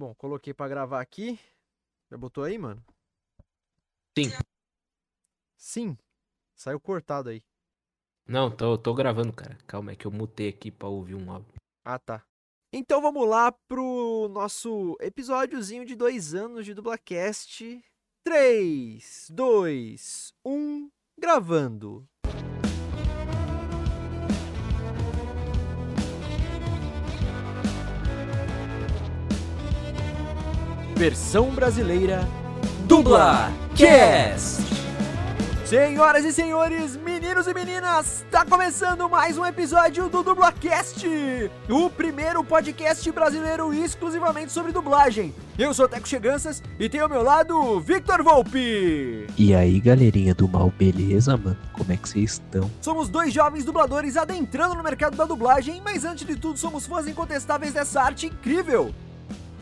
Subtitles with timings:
[0.00, 1.38] Bom, coloquei pra gravar aqui.
[2.10, 2.82] Já botou aí, mano?
[4.16, 4.30] Sim.
[5.58, 5.98] Sim.
[6.56, 7.42] Saiu cortado aí.
[8.26, 9.58] Não, tô, tô gravando, cara.
[9.66, 11.52] Calma, é que eu mutei aqui pra ouvir um áudio.
[11.84, 12.24] Ah, tá.
[12.72, 17.84] Então vamos lá pro nosso episódiozinho de dois anos de Dublacast.
[18.24, 22.08] 3, 2, 1, gravando.
[31.00, 32.28] Versão brasileira
[32.84, 34.60] Dubla Cast.
[35.64, 41.06] Senhoras e senhores, meninos e meninas, tá começando mais um episódio do Dublacast,
[41.70, 45.34] o primeiro podcast brasileiro exclusivamente sobre dublagem.
[45.58, 49.26] Eu sou Teco Cheganças e tenho ao meu lado Victor Volpe.
[49.38, 51.56] E aí, galerinha do mal, beleza, mano?
[51.72, 52.70] Como é que vocês estão?
[52.82, 57.08] Somos dois jovens dubladores adentrando no mercado da dublagem, mas antes de tudo somos fãs
[57.08, 58.92] incontestáveis dessa arte incrível.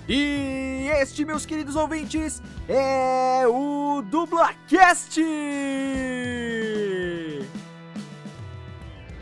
[0.08, 5.20] E este, meus queridos ouvintes, é o Dublacast!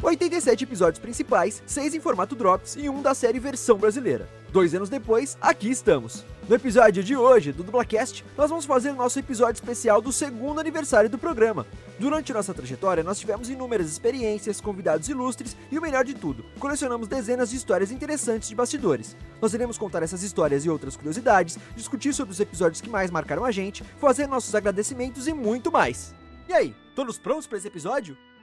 [0.06, 4.28] 87 episódios principais, 6 em formato Drops e um da série versão brasileira.
[4.52, 6.24] Dois anos depois, aqui estamos.
[6.48, 10.60] No episódio de hoje do Dublacast, nós vamos fazer o nosso episódio especial do segundo
[10.60, 11.66] aniversário do programa.
[11.98, 17.08] Durante nossa trajetória, nós tivemos inúmeras experiências, convidados ilustres e o melhor de tudo, colecionamos
[17.08, 19.16] dezenas de histórias interessantes de bastidores.
[19.42, 23.44] Nós iremos contar essas histórias e outras curiosidades, discutir sobre os episódios que mais marcaram
[23.44, 26.14] a gente, fazer nossos agradecimentos e muito mais.
[26.48, 28.16] E aí, todos prontos para esse episódio?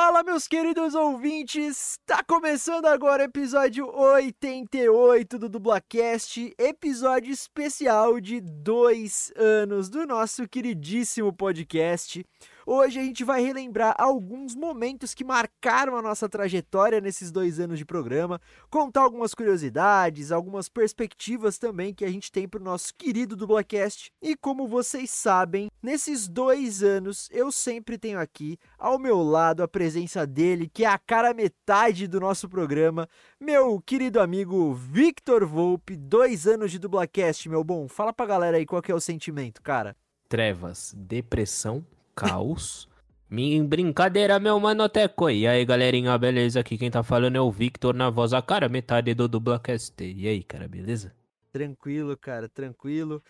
[0.00, 1.98] Fala, meus queridos ouvintes!
[2.06, 10.46] Tá começando agora o episódio 88 do Dublacast, episódio especial de dois anos do nosso
[10.46, 12.24] queridíssimo podcast.
[12.70, 17.78] Hoje a gente vai relembrar alguns momentos que marcaram a nossa trajetória nesses dois anos
[17.78, 22.92] de programa, contar algumas curiosidades, algumas perspectivas também que a gente tem para o nosso
[22.94, 24.12] querido Dublacast.
[24.20, 29.66] E como vocês sabem, nesses dois anos eu sempre tenho aqui ao meu lado a
[29.66, 33.08] presença dele, que é a cara metade do nosso programa,
[33.40, 35.96] meu querido amigo Victor Volpe.
[35.96, 37.88] Dois anos de Dublacast, meu bom.
[37.88, 39.96] Fala pra galera aí qual que é o sentimento, cara.
[40.28, 41.82] Trevas, depressão,
[42.18, 42.88] caos.
[43.30, 45.30] Minha brincadeira, meu mano Teco.
[45.30, 46.60] E aí, galerinha, beleza?
[46.60, 49.94] Aqui quem tá falando é o Victor na voz a cara, metade do Dublacast.
[50.02, 51.14] E aí, cara, beleza?
[51.52, 53.22] Tranquilo, cara, tranquilo.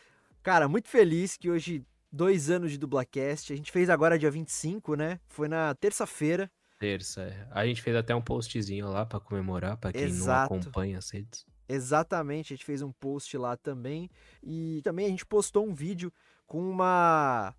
[0.43, 3.53] Cara, muito feliz que hoje, dois anos de Dublacast.
[3.53, 5.21] A gente fez agora dia 25, né?
[5.29, 6.51] Foi na terça-feira.
[6.79, 7.47] Terça, é.
[7.51, 10.55] A gente fez até um postzinho lá pra comemorar, pra quem Exato.
[10.55, 11.45] não acompanha as redes.
[11.69, 14.09] Exatamente, a gente fez um post lá também.
[14.43, 16.11] E também a gente postou um vídeo
[16.47, 17.53] com uma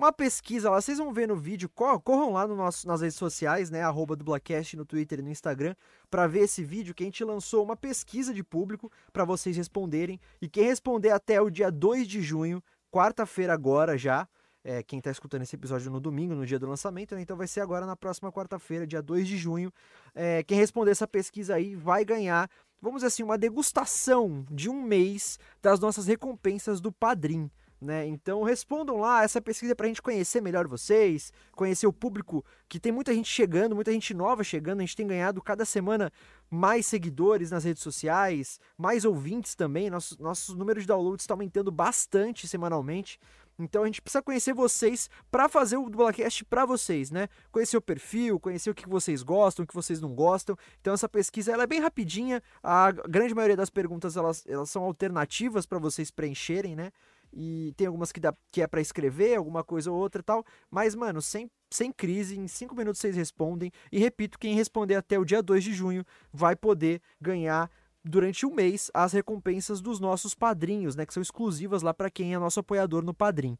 [0.00, 3.16] uma pesquisa lá, vocês vão ver no vídeo, cor- corram lá no nosso, nas redes
[3.16, 5.74] sociais, né, arroba dublacast no Twitter e no Instagram,
[6.10, 10.18] para ver esse vídeo que a gente lançou uma pesquisa de público para vocês responderem,
[10.40, 14.26] e quem responder até o dia 2 de junho, quarta-feira agora já,
[14.64, 17.46] é, quem tá escutando esse episódio no domingo, no dia do lançamento, né, então vai
[17.46, 19.70] ser agora na próxima quarta-feira, dia 2 de junho,
[20.14, 22.50] é, quem responder essa pesquisa aí vai ganhar,
[22.80, 27.50] vamos dizer assim, uma degustação de um mês das nossas recompensas do Padrim,
[27.80, 28.06] né?
[28.06, 32.78] Então respondam lá, essa pesquisa é pra gente conhecer melhor vocês, conhecer o público, que
[32.78, 36.12] tem muita gente chegando, muita gente nova chegando, a gente tem ganhado cada semana
[36.50, 41.70] mais seguidores nas redes sociais, mais ouvintes também, nossos, nossos números de downloads estão aumentando
[41.70, 43.18] bastante semanalmente.
[43.58, 47.28] Então a gente precisa conhecer vocês para fazer o Dublacast para vocês, né?
[47.52, 50.56] Conhecer o perfil, conhecer o que vocês gostam, o que vocês não gostam.
[50.80, 52.42] Então essa pesquisa ela é bem rapidinha.
[52.62, 56.90] A grande maioria das perguntas elas, elas são alternativas para vocês preencherem, né?
[57.32, 60.44] E tem algumas que, dá, que é para escrever, alguma coisa ou outra e tal.
[60.70, 63.70] Mas, mano, sem, sem crise, em 5 minutos vocês respondem.
[63.92, 67.70] E repito, quem responder até o dia 2 de junho vai poder ganhar
[68.04, 71.06] durante um mês as recompensas dos nossos padrinhos, né?
[71.06, 73.58] Que são exclusivas lá para quem é nosso apoiador no Padrim.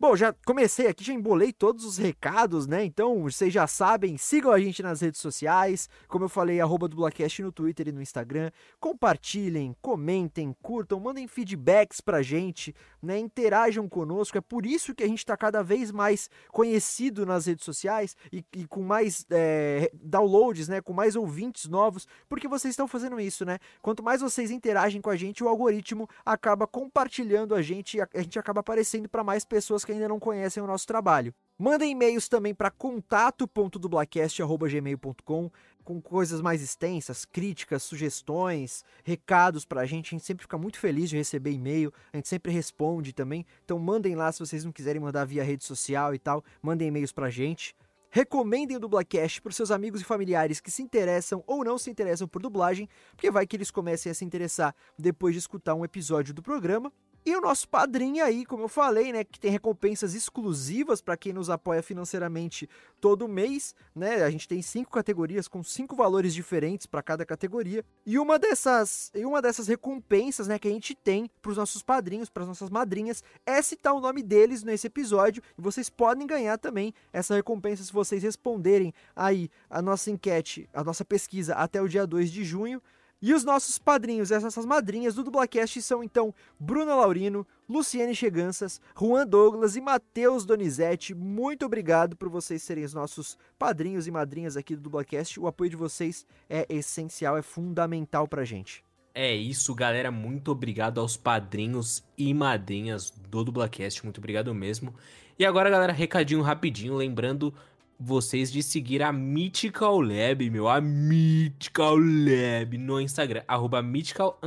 [0.00, 2.84] Bom, já comecei aqui, já embolei todos os recados, né?
[2.84, 5.88] Então, vocês já sabem, sigam a gente nas redes sociais.
[6.06, 8.52] Como eu falei, arroba Dublacast no Twitter e no Instagram.
[8.78, 12.72] Compartilhem, comentem, curtam, mandem feedbacks pra gente,
[13.02, 13.18] né?
[13.18, 14.38] Interajam conosco.
[14.38, 18.44] É por isso que a gente tá cada vez mais conhecido nas redes sociais e,
[18.54, 20.80] e com mais é, downloads, né?
[20.80, 23.58] Com mais ouvintes novos, porque vocês estão fazendo isso, né?
[23.82, 28.08] Quanto mais vocês interagem com a gente, o algoritmo acaba compartilhando a gente e a,
[28.14, 31.34] a gente acaba aparecendo para mais pessoas que ainda não conhecem o nosso trabalho.
[31.58, 35.50] Mandem e-mails também para contato.dublacast.gmail.com
[35.82, 40.08] com coisas mais extensas, críticas, sugestões, recados pra gente.
[40.08, 43.46] A gente sempre fica muito feliz de receber e-mail, a gente sempre responde também.
[43.64, 47.12] Então mandem lá se vocês não quiserem mandar via rede social e tal, mandem e-mails
[47.12, 47.74] pra gente.
[48.10, 52.28] Recomendem o Dublacast para seus amigos e familiares que se interessam ou não se interessam
[52.28, 56.34] por dublagem, porque vai que eles comecem a se interessar depois de escutar um episódio
[56.34, 56.92] do programa.
[57.28, 61.30] E o nosso padrinho aí, como eu falei, né, que tem recompensas exclusivas para quem
[61.30, 62.66] nos apoia financeiramente
[63.02, 64.22] todo mês, né?
[64.22, 67.84] A gente tem cinco categorias com cinco valores diferentes para cada categoria.
[68.06, 71.82] E uma dessas, e uma dessas recompensas, né, que a gente tem para os nossos
[71.82, 75.42] padrinhos, para as nossas madrinhas, é citar o nome deles nesse episódio.
[75.58, 80.82] E vocês podem ganhar também essa recompensa se vocês responderem aí a nossa enquete, a
[80.82, 82.80] nossa pesquisa até o dia 2 de junho.
[83.20, 89.26] E os nossos padrinhos, essas madrinhas do Dublacast são então Bruna Laurino, Luciene Cheganças, Juan
[89.26, 91.14] Douglas e Matheus Donizete.
[91.14, 95.40] Muito obrigado por vocês serem os nossos padrinhos e madrinhas aqui do Dublacast.
[95.40, 98.84] O apoio de vocês é essencial, é fundamental pra gente.
[99.12, 100.12] É isso, galera.
[100.12, 104.04] Muito obrigado aos padrinhos e madrinhas do Dublacast.
[104.04, 104.94] Muito obrigado mesmo.
[105.36, 106.94] E agora, galera, recadinho rapidinho.
[106.94, 107.52] Lembrando
[107.98, 114.38] vocês de seguir a Mythical Lab, meu, a Mythical Lab no Instagram, arroba Mythical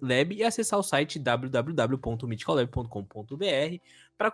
[0.00, 3.76] Lab e acessar o site www.mythicallab.com.br
[4.18, 4.32] para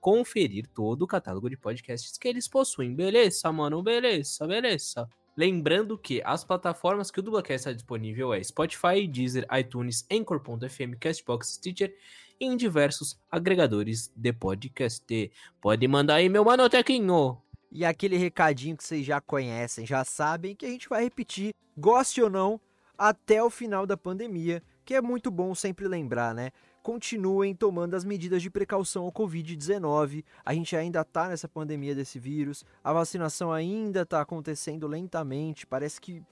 [0.00, 2.94] conferir todo o catálogo de podcasts que eles possuem.
[2.94, 3.82] Beleza, mano?
[3.82, 5.08] Beleza, beleza.
[5.36, 11.54] Lembrando que as plataformas que o Dublacast está disponível é Spotify, Deezer, iTunes, Anchor.fm, Castbox,
[11.54, 11.94] Stitcher
[12.40, 15.30] e em diversos agregadores de podcast.
[15.60, 17.38] Pode mandar aí, meu manotequinho.
[17.70, 22.22] E aquele recadinho que vocês já conhecem, já sabem que a gente vai repetir, goste
[22.22, 22.60] ou não,
[22.96, 26.50] até o final da pandemia, que é muito bom sempre lembrar, né?
[26.82, 30.24] Continuem tomando as medidas de precaução ao Covid-19.
[30.44, 35.66] A gente ainda tá nessa pandemia desse vírus, a vacinação ainda está acontecendo lentamente.
[35.66, 36.22] Parece que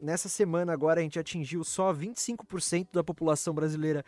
[0.00, 4.02] nessa semana agora a gente atingiu só 25% da população brasileira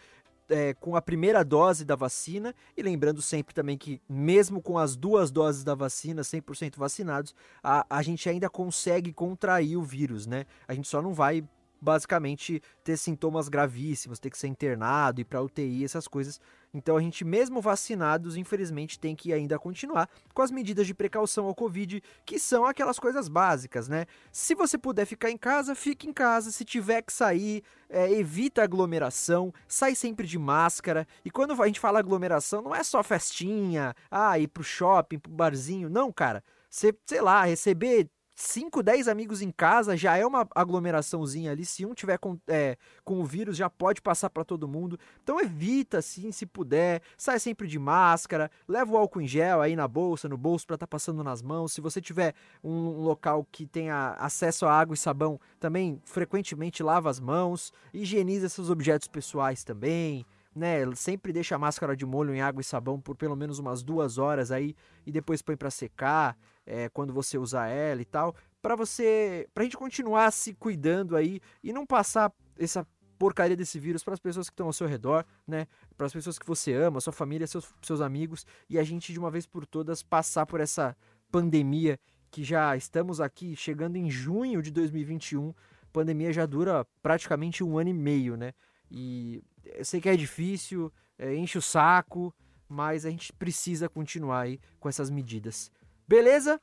[0.50, 4.96] é, com a primeira dose da vacina, e lembrando sempre também que, mesmo com as
[4.96, 10.44] duas doses da vacina, 100% vacinados, a, a gente ainda consegue contrair o vírus, né?
[10.66, 11.44] A gente só não vai
[11.80, 16.40] basicamente ter sintomas gravíssimos, ter que ser internado, ir para UTI, essas coisas.
[16.72, 21.46] Então a gente, mesmo vacinados, infelizmente tem que ainda continuar com as medidas de precaução
[21.46, 24.06] ao Covid, que são aquelas coisas básicas, né?
[24.30, 26.50] Se você puder ficar em casa, fique em casa.
[26.52, 31.06] Se tiver que sair, é, evita aglomeração, sai sempre de máscara.
[31.24, 35.32] E quando a gente fala aglomeração, não é só festinha, ah, ir pro shopping, pro
[35.32, 35.90] barzinho.
[35.90, 36.42] Não, cara.
[36.68, 38.08] Você, sei lá, receber
[38.40, 41.64] 5, 10 amigos em casa já é uma aglomeraçãozinha ali.
[41.64, 44.98] Se um tiver com, é, com o vírus, já pode passar para todo mundo.
[45.22, 47.02] Então evita, assim, se puder.
[47.18, 48.50] Sai sempre de máscara.
[48.66, 51.42] Leva o álcool em gel aí na bolsa, no bolso, para estar tá passando nas
[51.42, 51.74] mãos.
[51.74, 52.34] Se você tiver
[52.64, 57.72] um local que tenha acesso a água e sabão, também frequentemente lava as mãos.
[57.92, 60.24] Higieniza seus objetos pessoais também.
[60.54, 63.84] Né, sempre deixa a máscara de molho em água e sabão por pelo menos umas
[63.84, 64.74] duas horas aí
[65.06, 66.36] e depois põe para secar
[66.66, 71.40] é, quando você usar ela e tal, para você, pra gente continuar se cuidando aí
[71.62, 72.84] e não passar essa
[73.18, 75.66] porcaria desse vírus para as pessoas que estão ao seu redor, né?
[75.96, 79.18] Para as pessoas que você ama, sua família, seus, seus amigos e a gente de
[79.18, 80.96] uma vez por todas passar por essa
[81.30, 85.50] pandemia que já estamos aqui chegando em junho de 2021.
[85.50, 85.54] A
[85.92, 88.52] pandemia já dura praticamente um ano e meio, né?
[88.90, 89.42] E
[89.74, 92.34] eu sei que é difícil, é, enche o saco,
[92.68, 95.70] mas a gente precisa continuar aí com essas medidas.
[96.06, 96.60] Beleza?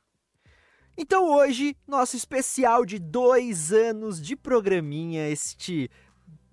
[0.96, 5.90] Então hoje, nosso especial de dois anos de programinha, este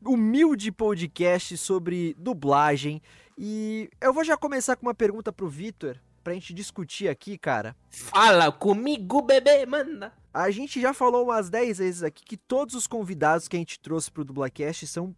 [0.05, 3.01] humilde podcast sobre dublagem.
[3.37, 7.75] E eu vou já começar com uma pergunta pro Vitor, pra gente discutir aqui, cara.
[7.89, 10.13] Fala comigo, bebê, manda!
[10.33, 13.79] A gente já falou umas 10 vezes aqui que todos os convidados que a gente
[13.79, 15.15] trouxe pro Dublacast são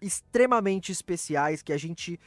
[0.00, 2.18] extremamente especiais, que a gente,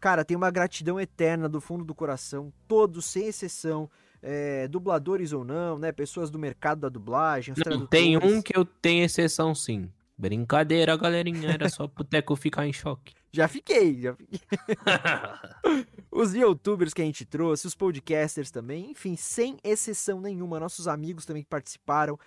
[0.00, 3.90] cara, tem uma gratidão eterna do fundo do coração, todos, sem exceção
[4.22, 5.92] é, dubladores ou não, né?
[5.92, 7.54] Pessoas do mercado da dublagem.
[7.66, 9.90] Não, tem um que eu tenho exceção sim.
[10.16, 11.52] Brincadeira, galerinha.
[11.52, 13.14] Era só pro Teco ficar em choque.
[13.30, 14.40] Já fiquei, já fiquei.
[16.10, 21.26] os youtubers que a gente trouxe, os podcasters também, enfim, sem exceção nenhuma, nossos amigos
[21.26, 22.18] também que participaram.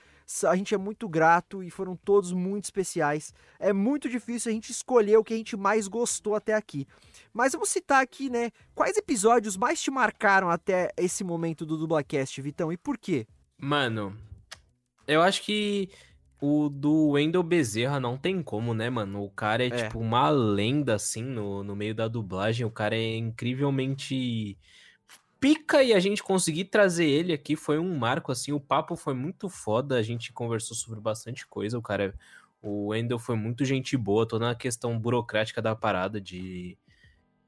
[0.47, 3.33] A gente é muito grato e foram todos muito especiais.
[3.59, 6.87] É muito difícil a gente escolher o que a gente mais gostou até aqui.
[7.33, 8.51] Mas vamos citar aqui, né?
[8.73, 12.71] Quais episódios mais te marcaram até esse momento do Dublacast, Vitão?
[12.71, 13.27] E por quê?
[13.57, 14.17] Mano,
[15.07, 15.89] eu acho que
[16.41, 19.23] o do Wendel Bezerra não tem como, né, mano?
[19.23, 19.83] O cara é, É.
[19.83, 22.65] tipo uma lenda, assim, no, no meio da dublagem.
[22.65, 24.57] O cara é incrivelmente
[25.41, 28.53] pica e a gente conseguir trazer ele aqui foi um marco, assim.
[28.53, 31.77] O papo foi muito foda, a gente conversou sobre bastante coisa.
[31.77, 32.13] O cara,
[32.61, 36.77] o Wendel foi muito gente boa, toda a questão burocrática da parada de.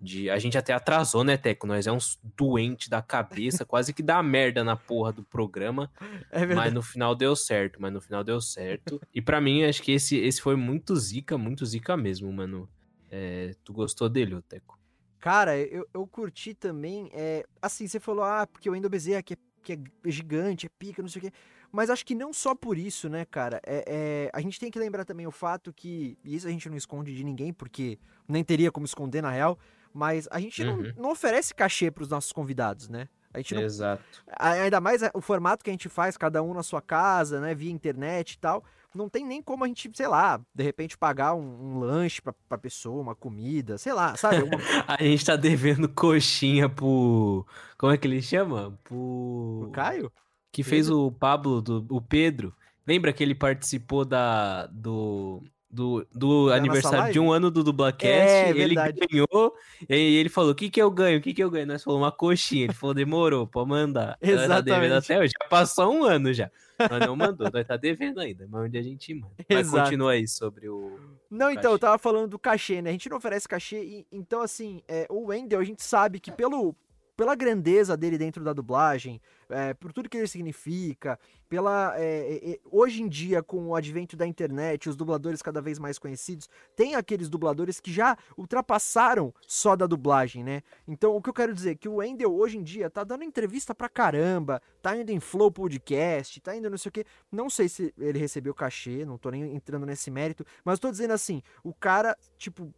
[0.01, 1.65] De, a gente até atrasou, né, Teco?
[1.65, 5.89] Nós é uns doentes da cabeça, quase que dá merda na porra do programa.
[6.29, 8.99] É Mas no final deu certo, mas no final deu certo.
[9.15, 12.67] E pra mim, acho que esse, esse foi muito zica, muito zica mesmo, mano.
[13.09, 14.77] É, tu gostou dele, ô Teco?
[15.23, 17.09] Cara, eu, eu curti também.
[17.13, 19.79] É, assim, você falou, ah, porque o Endo Bezerra que é, que é
[20.11, 21.31] gigante, é pica, não sei o quê.
[21.71, 23.61] Mas acho que não só por isso, né, cara?
[23.65, 26.17] É, é, a gente tem que lembrar também o fato que.
[26.25, 29.57] E isso a gente não esconde de ninguém, porque nem teria como esconder na real.
[29.93, 30.93] Mas a gente não, Uhum.
[30.97, 33.07] não oferece cachê pros nossos convidados, né?
[33.33, 34.03] A gente não Exato.
[34.37, 37.55] Ainda mais é, o formato que a gente faz, cada um na sua casa, né?
[37.55, 38.65] Via internet e tal.
[38.95, 42.33] Não tem nem como a gente, sei lá, de repente pagar um, um lanche pra,
[42.47, 44.43] pra pessoa, uma comida, sei lá, sabe?
[44.43, 44.57] Uma-
[44.87, 47.45] A gente tá devendo coxinha pro.
[47.77, 48.77] Como é que ele chama?
[48.83, 49.65] Pro.
[49.67, 50.11] o Caio?
[50.51, 52.53] Que fez o Pablo, do, o Pedro.
[52.85, 54.67] Lembra que ele participou da.
[54.67, 55.41] Do.
[55.75, 58.99] Do, do Da aniversário de um ano do Dublacast, É, ele verdade.
[59.09, 59.55] ganhou,
[59.89, 61.65] e ele falou, o que que eu ganho, o que que eu ganho?
[61.65, 64.15] Nós falamos uma coxinha, ele falou, demorou, pode mandar.
[64.21, 64.93] Tá Exatamente.
[64.93, 68.65] até hoje, já passou um ano já, nós não mandou, nós tá devendo ainda, mas
[68.65, 69.33] onde a gente manda.
[69.49, 70.99] Mas continua aí sobre o...
[71.27, 72.91] Não, então, eu tava falando do cachê, né?
[72.91, 76.31] A gente não oferece cachê, e- então, assim, é, o Wendel, a gente sabe que
[76.31, 76.75] pelo,
[77.15, 81.93] pela grandeza dele dentro da dublagem, é, por tudo que ele significa, pela.
[81.97, 85.99] é, é, hoje em dia, com o advento da internet, os dubladores cada vez mais
[85.99, 90.63] conhecidos, tem aqueles dubladores que já ultrapassaram só da dublagem, né?
[90.87, 93.23] Então, o que eu quero dizer é que o Wendel, hoje em dia, tá dando
[93.23, 97.05] entrevista pra caramba, tá indo em Flow Podcast, tá indo não sei o quê.
[97.31, 101.13] Não sei se ele recebeu cachê, não tô nem entrando nesse mérito, mas tô dizendo
[101.13, 102.73] assim, o cara, tipo,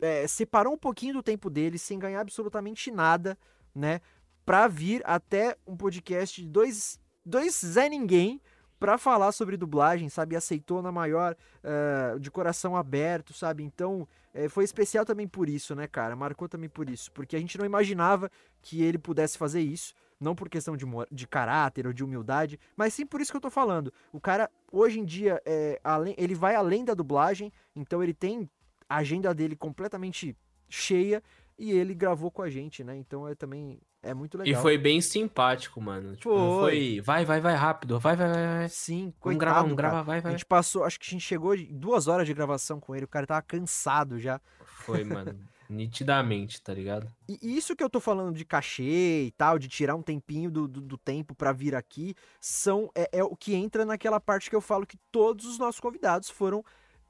[0.00, 3.38] é, separou um pouquinho do tempo dele sem ganhar absolutamente nada,
[3.74, 4.00] né?
[4.44, 8.40] Pra vir até um podcast de dois, dois Zé Ninguém
[8.78, 10.36] pra falar sobre dublagem, sabe?
[10.36, 13.62] Aceitou na maior, eh, de coração aberto, sabe?
[13.62, 16.14] Então, eh, foi especial também por isso, né, cara?
[16.14, 20.34] Marcou também por isso, porque a gente não imaginava que ele pudesse fazer isso, não
[20.34, 23.50] por questão de, de caráter ou de humildade, mas sim por isso que eu tô
[23.50, 23.90] falando.
[24.12, 28.50] O cara, hoje em dia, é, além, ele vai além da dublagem, então ele tem
[28.86, 30.36] a agenda dele completamente
[30.68, 31.22] cheia
[31.58, 32.96] e ele gravou com a gente, né?
[32.96, 34.62] Então é também é muito E legal.
[34.62, 36.14] foi bem simpático, mano.
[36.16, 36.60] Tipo, Foi.
[36.60, 38.68] foi, vai, vai, vai, rápido, vai, vai, vai, vai.
[38.68, 40.32] Sim, Vamos coitado, gravar, vamos gravar, vai, A vai.
[40.32, 43.26] gente passou, acho que a gente chegou duas horas de gravação com ele, o cara
[43.26, 44.40] tava cansado já.
[44.64, 45.38] Foi, mano,
[45.70, 47.10] nitidamente, tá ligado?
[47.28, 50.50] E e isso que eu tô falando de cachê e tal, de tirar um tempinho
[50.50, 54.50] do, do, do tempo pra vir aqui, são é, é o que entra naquela parte
[54.50, 56.62] que eu falo que todos os nossos convidados foram.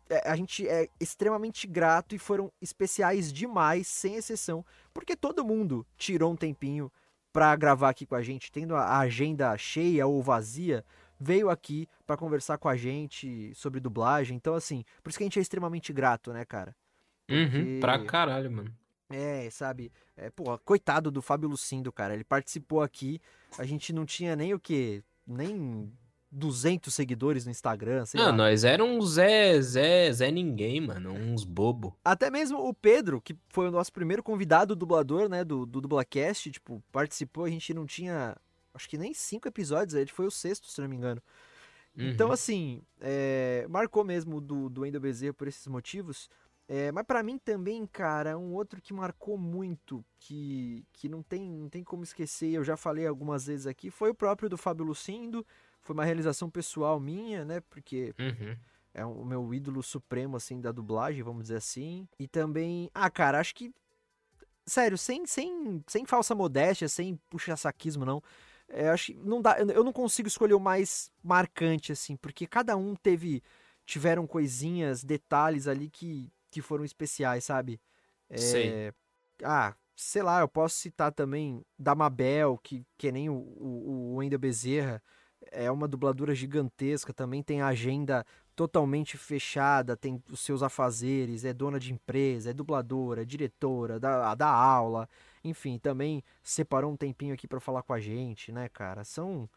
[0.08, 5.87] É, a gente é extremamente grato e foram especiais demais, sem exceção, porque todo mundo
[5.96, 6.90] tirou um tempinho
[7.32, 10.84] pra gravar aqui com a gente, tendo a agenda cheia ou vazia,
[11.18, 14.37] veio aqui pra conversar com a gente sobre dublagem.
[14.37, 16.76] Então, assim, por isso que a gente é extremamente grato, né, cara?
[17.30, 18.75] Uhum, pra Porque- caralho, mano.
[19.11, 19.92] É, sabe?
[20.16, 22.14] É, pô, coitado do Fábio Lucindo, cara.
[22.14, 23.20] Ele participou aqui.
[23.58, 25.02] A gente não tinha nem o quê?
[25.26, 25.92] Nem
[26.34, 28.32] 200 seguidores no Instagram, sei Não, lá.
[28.32, 31.96] nós éramos Zé, Zé, Zé ninguém, mano, uns bobo.
[32.04, 36.50] Até mesmo o Pedro, que foi o nosso primeiro convidado dublador, né, do, do Dublacast,
[36.50, 37.44] tipo, participou.
[37.44, 38.36] A gente não tinha,
[38.74, 39.94] acho que nem cinco episódios.
[39.94, 41.22] Ele foi o sexto, se não me engano.
[41.96, 42.32] Então, Uhum.
[42.32, 46.28] assim, é, marcou mesmo do, do Wendel Bezerra por esses motivos.
[46.66, 51.50] É, mas pra mim também, cara, um outro que marcou muito, que, que não, tem,
[51.50, 54.85] não tem como esquecer, eu já falei algumas vezes aqui, foi o próprio do Fábio
[54.87, 55.47] Lucindo.
[55.83, 57.61] Foi uma realização pessoal minha, né?
[57.61, 58.56] Porque Uhum.
[58.94, 62.09] é o meu ídolo supremo, assim, da dublagem, vamos dizer assim.
[62.18, 63.71] E também, ah, cara, acho que.
[64.66, 68.23] Sério, sem, sem, sem falsa modéstia, sem puxa-saquismo, não.
[68.66, 72.75] É, acho que não dá, eu não consigo escolher o mais marcante, assim, porque cada
[72.76, 73.42] um teve.
[73.85, 77.80] Tiveram coisinhas, detalhes ali que, que foram especiais, sabe?
[78.30, 78.92] É, Sei.
[79.42, 84.14] Ah, sei lá, eu posso citar também da Mabel, que, que nem o, o, o
[84.16, 85.02] Wendel Bezerra,
[85.50, 88.25] é uma dubladora gigantesca, também tem a agenda
[88.56, 94.34] totalmente fechada, tem os seus afazeres, é dona de empresa, é dubladora, é diretora, dá,
[94.34, 95.08] dá aula,
[95.42, 99.04] enfim, também separou um tempinho aqui para falar com a gente, né, cara?
[99.04, 99.49] São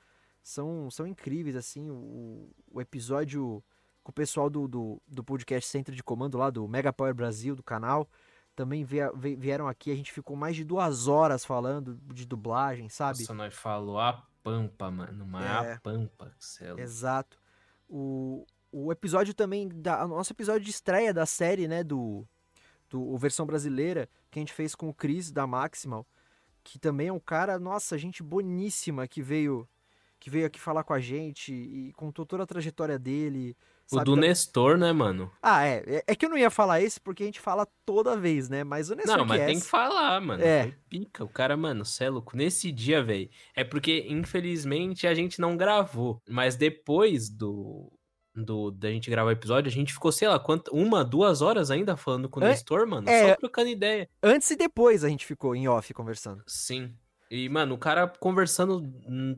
[0.42, 3.62] são, são incríveis, assim, o, o episódio
[4.08, 7.58] com o pessoal do, do, do podcast Centro de Comando lá, do Mega Power Brasil,
[7.58, 8.10] do canal,
[8.56, 13.20] também vieram aqui, a gente ficou mais de duas horas falando de dublagem, sabe?
[13.20, 16.80] Nossa, nós falou a pampa, mano, mas é, a pampa, céu.
[16.80, 17.38] Exato.
[17.90, 22.26] O, o episódio também, da, o nosso episódio de estreia da série, né, do,
[22.90, 26.08] do versão brasileira, que a gente fez com o Chris, da Maximal,
[26.64, 29.68] que também é um cara, nossa, gente boníssima, que veio
[30.20, 33.56] que veio aqui falar com a gente e contou toda a trajetória dele.
[33.92, 35.32] O do Nestor, né, mano?
[35.42, 35.84] Ah, é.
[35.88, 36.04] é.
[36.08, 38.64] É que eu não ia falar esse porque a gente fala toda vez, né?
[38.64, 39.18] Mas o Nestor.
[39.18, 40.44] Não, mas é tem que falar, mano.
[40.44, 40.74] É.
[40.90, 41.24] Pica.
[41.24, 42.36] O cara, mano, cê é louco.
[42.36, 43.30] Nesse dia, velho.
[43.56, 46.22] É porque, infelizmente, a gente não gravou.
[46.28, 47.92] Mas depois do.
[48.40, 51.72] Do, da gente gravar o episódio, a gente ficou, sei lá, quanto, uma, duas horas
[51.72, 54.08] ainda falando com o Nestor, mano, é, só trocando ideia.
[54.22, 56.44] Antes e depois a gente ficou em off conversando.
[56.46, 56.94] Sim.
[57.30, 58.82] E, mano, o cara conversando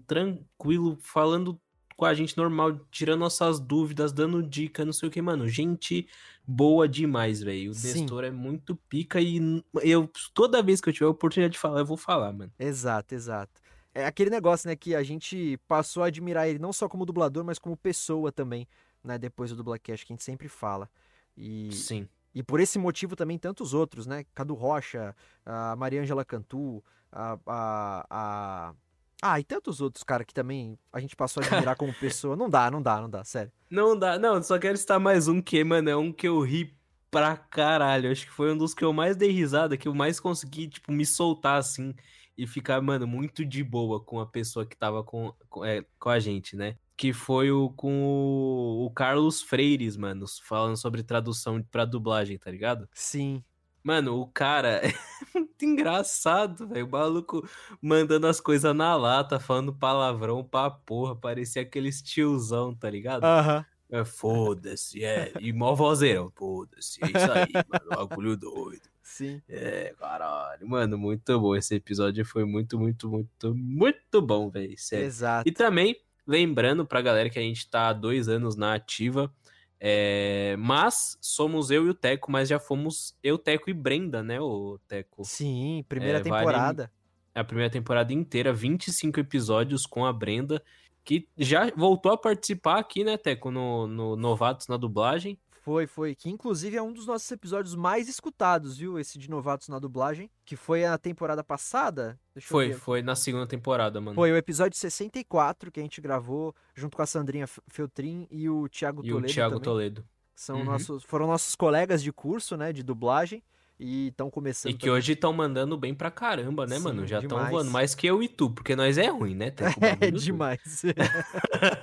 [0.05, 1.59] tranquilo, falando
[1.97, 5.47] com a gente normal, tirando nossas dúvidas, dando dica, não sei o que, mano.
[5.49, 6.07] Gente
[6.47, 7.71] boa demais, velho.
[7.71, 8.01] O Sim.
[8.01, 11.79] Nestor é muito pica e eu, toda vez que eu tiver a oportunidade de falar,
[11.81, 12.51] eu vou falar, mano.
[12.57, 13.61] Exato, exato.
[13.93, 17.43] É aquele negócio, né, que a gente passou a admirar ele não só como dublador,
[17.43, 18.65] mas como pessoa também,
[19.03, 20.89] né, depois do Dublacast, que a gente sempre fala.
[21.35, 22.07] E, Sim.
[22.33, 24.23] e por esse motivo também tantos outros, né?
[24.33, 25.15] Cadu Rocha,
[25.45, 28.73] a Mariângela Cantu, a, a, a...
[29.21, 32.35] Ah, e tantos outros, cara, que também a gente passou a admirar como pessoa.
[32.35, 33.51] Não dá, não dá, não dá, sério.
[33.69, 36.75] Não dá, não, só quero citar mais um que, mano, é um que eu ri
[37.11, 38.11] pra caralho.
[38.11, 40.91] Acho que foi um dos que eu mais dei risada, que eu mais consegui, tipo,
[40.91, 41.93] me soltar assim
[42.37, 46.09] e ficar, mano, muito de boa com a pessoa que tava com, com, é, com
[46.09, 46.77] a gente, né?
[46.95, 52.49] Que foi o com o, o Carlos Freires, mano, falando sobre tradução pra dublagem, tá
[52.49, 52.87] ligado?
[52.93, 53.43] Sim.
[53.83, 54.93] Mano, o cara é
[55.33, 56.85] muito engraçado, velho.
[56.85, 57.47] O maluco
[57.81, 61.15] mandando as coisas na lata, falando palavrão pra porra.
[61.15, 63.23] Parecia aqueles tiozão, tá ligado?
[63.23, 63.65] Aham.
[63.91, 65.33] É, foda-se, é.
[65.39, 66.99] E mó vozeirão, foda-se.
[67.03, 68.07] É isso aí, mano.
[68.07, 68.87] Bagulho doido.
[69.01, 69.41] Sim.
[69.49, 70.67] É, caralho.
[70.67, 71.55] Mano, muito bom.
[71.55, 74.75] Esse episódio foi muito, muito, muito, muito bom, velho.
[74.93, 75.49] Exato.
[75.49, 79.33] E também, lembrando pra galera que a gente tá há dois anos na ativa.
[79.79, 84.39] É, mas somos eu e o Teco, mas já fomos eu, Teco e Brenda, né,
[84.39, 85.23] o Teco?
[85.23, 86.91] Sim, primeira É, vale- temporada.
[87.33, 90.61] A primeira temporada inteira, 25 episódios com a Brenda,
[91.05, 95.39] que já voltou a participar aqui, né, Teco, no, no Novatos na dublagem.
[95.61, 96.15] Foi, foi.
[96.15, 98.97] Que inclusive é um dos nossos episódios mais escutados, viu?
[98.97, 100.29] Esse de Novatos na dublagem.
[100.45, 102.17] Que foi a temporada passada.
[102.33, 102.73] Deixa eu Foi, ver.
[102.75, 104.15] foi na segunda temporada, mano.
[104.15, 108.67] Foi o episódio 64 que a gente gravou junto com a Sandrinha Feltrin e o
[108.69, 109.27] Thiago E Toledo.
[109.27, 109.63] o Thiago também.
[109.65, 110.05] Toledo.
[110.35, 110.63] São Uhum.
[110.63, 112.71] nossos, foram nossos colegas de curso, né?
[112.71, 113.43] De dublagem.
[113.81, 114.71] E estão começando.
[114.71, 114.95] E que também.
[114.95, 117.07] hoje estão mandando bem pra caramba, né, Sim, mano?
[117.07, 119.53] Já estão voando mais que eu e tu, porque nós é ruim, né,
[120.01, 120.81] É demais.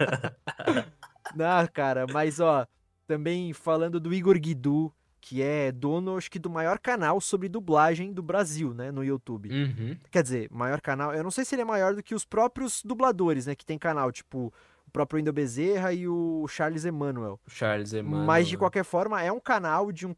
[1.35, 2.67] Não, cara, mas ó,
[3.07, 8.13] também falando do Igor Guidu, que é dono, acho que do maior canal sobre dublagem
[8.13, 9.51] do Brasil, né, no YouTube.
[9.51, 9.97] Uhum.
[10.11, 12.83] Quer dizer, maior canal, eu não sei se ele é maior do que os próprios
[12.85, 14.53] dubladores, né, que tem canal, tipo
[14.87, 17.41] o próprio Wendel Bezerra e o Charles Emanuel.
[17.45, 18.25] O Charles Emmanuel.
[18.25, 20.15] Mas de qualquer forma, é um canal de um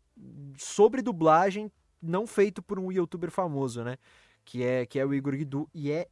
[0.59, 1.73] sobre dublagem
[2.03, 3.97] não feito por um youtuber famoso, né?
[4.45, 6.07] Que é, que é o Igor Guidu e é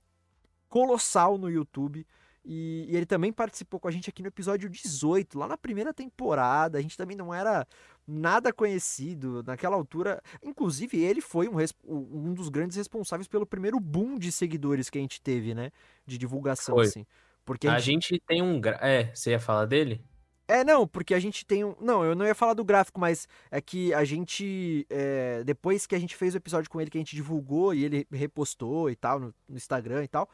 [0.68, 2.06] colossal no YouTube.
[2.48, 5.92] E, e ele também participou com a gente aqui no episódio 18, lá na primeira
[5.92, 6.78] temporada.
[6.78, 7.66] A gente também não era
[8.06, 10.22] nada conhecido naquela altura.
[10.40, 11.56] Inclusive, ele foi um,
[11.88, 15.72] um dos grandes responsáveis pelo primeiro boom de seguidores que a gente teve, né?
[16.06, 16.86] De divulgação, Foi.
[16.86, 17.04] assim.
[17.44, 18.60] Porque A gente tem um.
[18.60, 20.04] gra- É, você ia falar dele?
[20.48, 21.74] É, não, porque a gente tem um.
[21.80, 24.86] Não, eu não ia falar do gráfico, mas é que a gente.
[24.88, 27.84] é, depois que a gente fez o episódio com ele, que a gente divulgou e
[27.84, 30.28] ele repostou e tal, no, no Instagram e tal,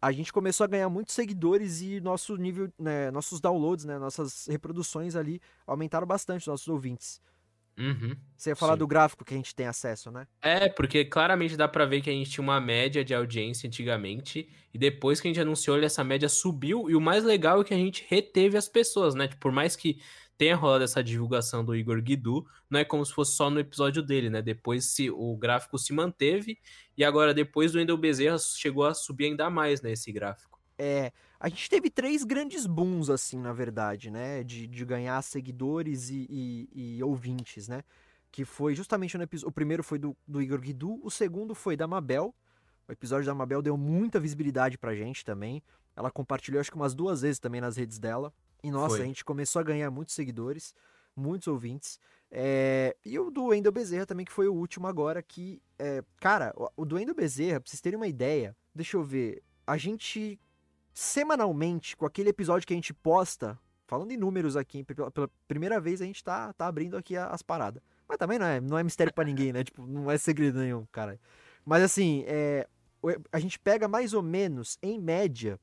[0.00, 4.46] a gente começou a ganhar muitos seguidores e nosso nível, né, nossos downloads, né, nossas
[4.46, 7.20] reproduções ali aumentaram bastante, nossos ouvintes.
[7.78, 8.16] Uhum.
[8.36, 8.78] Você ia falar Sim.
[8.78, 10.26] do gráfico que a gente tem acesso, né?
[10.40, 14.48] É, porque claramente dá pra ver que a gente tinha uma média de audiência antigamente,
[14.72, 17.74] e depois que a gente anunciou, essa média subiu, e o mais legal é que
[17.74, 19.26] a gente reteve as pessoas, né?
[19.26, 19.98] Tipo, por mais que
[20.36, 24.02] tenha rolado essa divulgação do Igor Guidu, não é como se fosse só no episódio
[24.02, 24.42] dele, né?
[24.42, 26.58] Depois se, o gráfico se manteve,
[26.96, 30.60] e agora depois do Wendel Bezerra chegou a subir ainda mais, né, esse gráfico.
[30.78, 31.12] É,
[31.44, 34.42] a gente teve três grandes booms, assim, na verdade, né?
[34.42, 37.82] De, de ganhar seguidores e, e- e ouvintes, né?
[38.32, 39.48] Que foi justamente no episódio.
[39.48, 42.34] O primeiro foi do, do Igor Guidu, o segundo foi da Mabel.
[42.88, 45.62] O episódio da Mabel deu muita visibilidade pra gente também.
[45.96, 48.32] Ela compartilhou, acho que umas duas vezes também nas redes dela.
[48.62, 49.04] E nossa, Foi.
[49.04, 50.74] a gente começou a ganhar muitos seguidores,
[51.14, 51.98] muitos ouvintes.
[52.30, 55.62] É, E o do Wendel Bezerra também, que foi o último agora, que.
[55.78, 59.42] é, Cara, o- do Wendel Bezerra, pra vocês terem uma ideia, deixa eu ver.
[59.66, 60.38] A gente,
[60.94, 65.80] semanalmente, com aquele episódio que a gente posta, falando em números aqui, pela, pela primeira
[65.80, 67.82] vez a gente tá, tá abrindo aqui as paradas.
[68.08, 69.64] Mas também não é, não é mistério pra ninguém, né?
[69.64, 71.18] Tipo, não é segredo nenhum, cara.
[71.64, 72.68] Mas assim, é,
[73.32, 75.58] a gente pega mais ou menos, em média,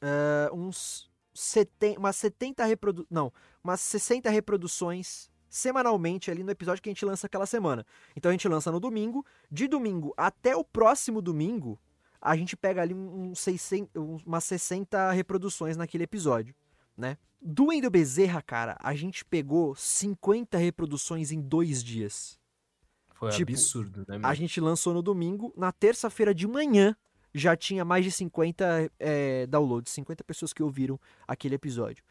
[0.00, 3.06] ah, uns 70, umas 70 reprodu...
[3.10, 3.32] não,
[3.62, 7.86] umas 60 reproduções semanalmente ali no episódio que a gente lança aquela semana.
[8.14, 11.78] Então a gente lança no domingo, de domingo até o próximo domingo,
[12.20, 16.54] a gente pega ali um, um 600, um- umas 60 reproduções naquele episódio,
[16.96, 17.16] né?
[17.40, 22.38] Do Wendel Bezerra, cara, a gente pegou 50 reproduções em dois dias.
[23.14, 24.34] Foi Tipo, absurdo, né, A mano?
[24.34, 26.96] gente lançou no domingo, na terça-feira de manhã
[27.34, 30.98] já tinha mais de 50 é, downloads, 50 pessoas que ouviram
[31.28, 32.02] aquele episódio.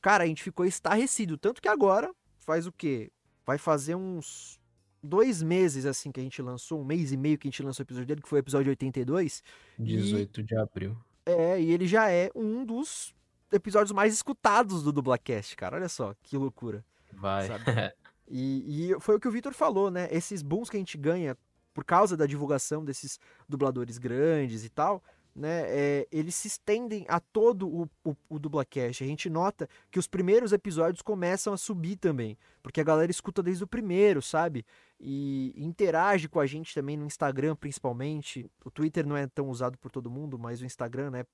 [0.00, 3.10] Cara, a gente ficou estarrecido, tanto que agora faz o quê?
[3.46, 4.60] Vai fazer uns
[5.02, 7.82] dois meses assim que a gente lançou, um mês e meio que a gente lançou
[7.82, 9.42] o episódio dele, que foi o episódio 82.
[9.78, 10.96] 18 de abril.
[11.26, 13.14] É, e ele já é um dos
[13.50, 15.76] episódios mais escutados do Dublacast, cara.
[15.76, 16.84] Olha só, que loucura.
[17.12, 17.48] Vai.
[18.34, 20.08] E, e foi o que o Vitor falou, né?
[20.10, 21.36] Esses booms que a gente ganha
[21.74, 25.02] por causa da divulgação desses dubladores grandes e tal,
[25.34, 25.64] né?
[25.66, 29.02] é, eles se estendem a todo o, o, o Dublacast.
[29.02, 33.42] A gente nota que os primeiros episódios começam a subir também, porque a galera escuta
[33.42, 34.64] desde o primeiro, sabe?
[35.04, 38.48] E interage com a gente também no Instagram, principalmente.
[38.64, 41.24] O Twitter não é tão usado por todo mundo, mas o Instagram, né?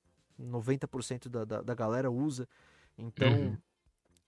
[0.40, 2.48] 90% da, da, da galera usa.
[2.96, 3.56] Então, Uhum.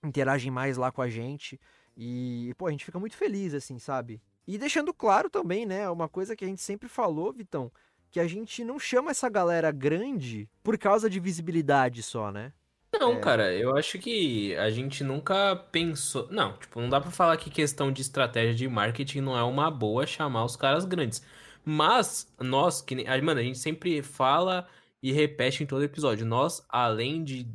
[0.04, 1.58] interagem mais lá com a gente.
[1.96, 4.20] E, pô, a gente fica muito feliz, assim, sabe?
[4.46, 7.70] E deixando claro também, né, uma coisa que a gente sempre falou, Vitão,
[8.10, 12.52] que a gente não chama essa galera grande por causa de visibilidade só, né?
[12.98, 13.20] Não, É.
[13.20, 16.28] cara, eu acho que a gente nunca pensou.
[16.30, 19.70] Não, tipo, não dá pra falar que questão de estratégia de marketing não é uma
[19.70, 21.24] boa chamar os caras grandes.
[21.64, 23.06] Mas nós, que nem.
[23.08, 24.68] ah, Mano, a gente sempre fala
[25.02, 26.26] e repete em todo episódio.
[26.26, 27.46] Nós, além de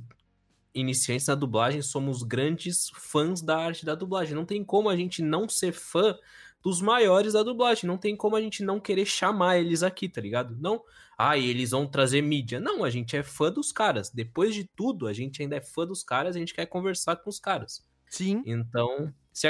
[0.73, 4.35] iniciantes na dublagem, somos grandes fãs da arte da dublagem.
[4.35, 6.17] Não tem como a gente não ser fã
[6.63, 7.87] dos maiores da dublagem.
[7.87, 10.55] Não tem como a gente não querer chamar eles aqui, tá ligado?
[10.59, 10.81] Não,
[11.17, 12.59] ah, eles vão trazer mídia.
[12.59, 14.09] Não, a gente é fã dos caras.
[14.09, 17.29] Depois de tudo, a gente ainda é fã dos caras, a gente quer conversar com
[17.29, 17.85] os caras.
[18.09, 18.43] Sim.
[18.45, 19.47] Então, se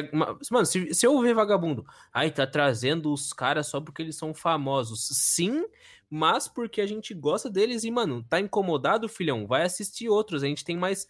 [0.51, 4.33] mano, se, se eu ver vagabundo, ai, tá trazendo os caras só porque eles são
[4.33, 5.07] famosos.
[5.07, 5.65] Sim,
[6.09, 9.45] mas porque a gente gosta deles e, mano, tá incomodado, filhão?
[9.47, 10.43] Vai assistir outros.
[10.43, 11.07] A gente tem mais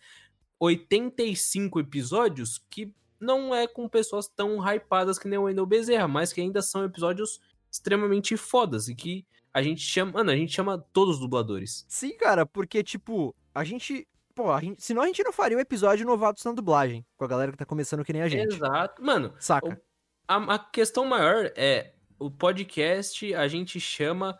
[0.59, 6.33] 85 episódios que não é com pessoas tão hypadas que nem o Wendel Bezerra, mas
[6.33, 7.39] que ainda são episódios
[7.71, 11.85] extremamente fodas e que a gente chama, mano, a gente chama todos os dubladores.
[11.87, 14.05] Sim, cara, porque, tipo, a gente.
[14.35, 17.27] Pô, a gente, senão a gente não faria um episódio novatos na dublagem, com a
[17.27, 18.53] galera que tá começando que nem a gente.
[18.53, 19.01] Exato.
[19.01, 19.81] Mano, Saca?
[20.27, 24.37] A, a questão maior é o podcast a gente chama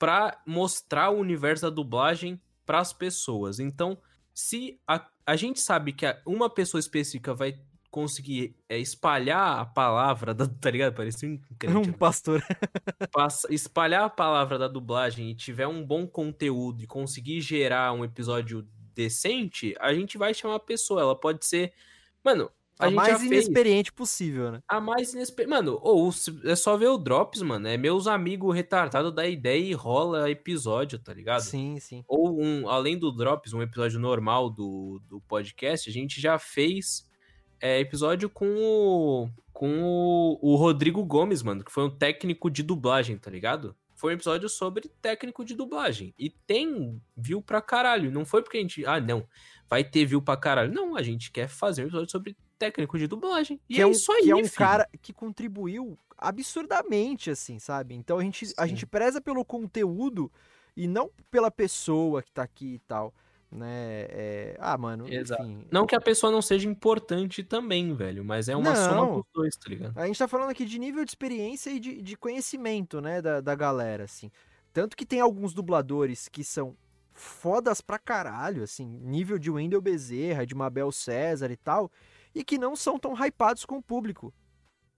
[0.00, 3.60] pra mostrar o universo da dublagem pras pessoas.
[3.60, 3.96] Então,
[4.32, 7.56] se a, a gente sabe que uma pessoa específica vai
[7.94, 10.94] conseguir é, espalhar a palavra, da, tá ligado?
[10.94, 11.96] Parecia um crente, Um né?
[11.96, 12.42] pastor.
[13.12, 18.04] Passa- espalhar a palavra da dublagem e tiver um bom conteúdo e conseguir gerar um
[18.04, 21.02] episódio decente, a gente vai chamar a pessoa.
[21.02, 21.72] Ela pode ser.
[22.24, 24.60] Mano, a, A, mais já fez inexperiente possível, né?
[24.66, 25.54] a mais inesperada.
[25.54, 26.10] Mano, ou
[26.44, 27.68] é só ver o Drops, mano.
[27.68, 31.42] É meus amigos retardados da ideia e rola episódio, tá ligado?
[31.42, 32.02] Sim, sim.
[32.08, 37.08] Ou um, além do Drops, um episódio normal do, do podcast, a gente já fez
[37.64, 39.30] é, episódio com o.
[39.50, 43.74] com o, o Rodrigo Gomes, mano, que foi um técnico de dublagem, tá ligado?
[43.94, 46.12] Foi um episódio sobre técnico de dublagem.
[46.18, 48.10] E tem view pra caralho.
[48.10, 48.84] Não foi porque a gente.
[48.84, 49.26] Ah, não.
[49.66, 50.74] Vai ter view pra caralho.
[50.74, 53.58] Não, a gente quer fazer um episódio sobre técnico de dublagem.
[53.66, 54.52] E que é, é um, isso aí, que é um filho.
[54.52, 57.94] cara que contribuiu absurdamente, assim, sabe?
[57.94, 60.30] Então a gente, a gente preza pelo conteúdo
[60.76, 63.14] e não pela pessoa que tá aqui e tal,
[63.54, 64.06] né?
[64.10, 65.42] É, Ah, mano, Exato.
[65.44, 65.66] enfim.
[65.70, 68.90] Não que a pessoa não seja importante também, velho, mas é uma Não.
[68.90, 69.96] soma dos dois, tá ligado?
[69.98, 73.40] A gente tá falando aqui de nível de experiência e de, de conhecimento, né, da,
[73.40, 74.30] da galera, assim.
[74.72, 76.76] Tanto que tem alguns dubladores que são
[77.12, 81.90] fodas pra caralho, assim, nível de Wendel Bezerra, de Mabel César e tal,
[82.34, 84.34] e que não são tão hypados com o público.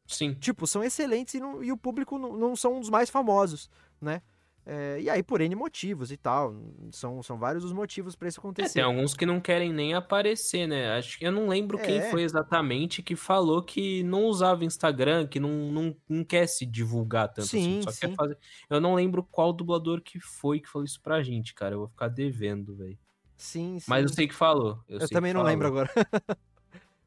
[0.06, 0.32] Sim.
[0.34, 3.68] Tipo, são excelentes e, não- e o público não, não são os mais famosos,
[4.00, 4.22] né?
[4.68, 6.52] É, e aí, por N motivos e tal.
[6.90, 8.72] São, são vários os motivos pra isso É, acontecer.
[8.74, 10.96] tem alguns que não querem nem aparecer, né?
[10.98, 12.10] Acho que eu não lembro quem É.
[12.10, 17.28] foi exatamente que falou que não usava Instagram, que não, não, não quer se divulgar
[17.32, 18.00] tanto Sim, assim, só sim.
[18.08, 18.38] quer fazer.
[18.68, 21.76] Eu não lembro qual dublador que foi que falou isso pra gente, cara.
[21.76, 22.98] Eu vou ficar devendo, velho.
[23.36, 23.86] Sim, sim.
[23.88, 24.80] Mas eu sei que falou.
[24.88, 25.50] Eu, Eu também não falou.
[25.52, 25.90] lembro agora.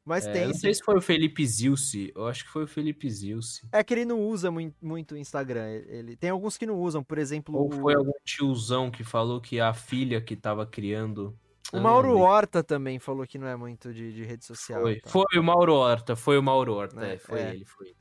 [0.09, 0.41] Mas É, tem.
[0.41, 2.11] eu não sei se foi o Felipe Zilce.
[2.15, 3.61] Eu acho que foi o Felipe Zilce.
[3.71, 5.67] É que ele não usa mui- muito o Instagram.
[5.69, 9.59] Ele tem alguns que não usam, por exemplo, Ou foi algum tiozão que falou que
[9.59, 11.37] a filha que tava criando.
[11.71, 12.17] o Mauro.
[12.17, 14.81] Horta também falou que não é muito de, de rede social.
[14.81, 15.09] Foi, tá?
[15.11, 17.53] foi o Mauro Horta, foi o Mauro Horta, É, é, foi é.
[17.53, 17.93] ele, foi.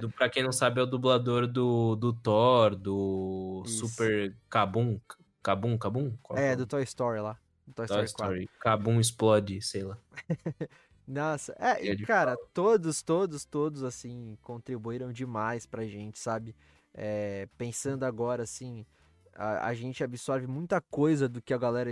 [0.00, 3.86] Do, pra quem não sabe, é o dublador do, do Thor, do Isso.
[3.86, 4.98] Super Kabum.
[5.42, 6.14] Kabum, Kabum?
[6.36, 7.36] É, que do Toy Story lá.
[7.76, 8.06] Toy, Toy Story 4.
[8.06, 8.50] Story.
[8.60, 9.98] Kabum explode, sei lá.
[11.12, 16.54] Nossa, é, É e cara, todos, todos, todos, assim, contribuíram demais pra gente, sabe?
[16.94, 18.86] É, pensando agora, assim,
[19.34, 21.90] a, a gente absorve muita coisa do que a galera,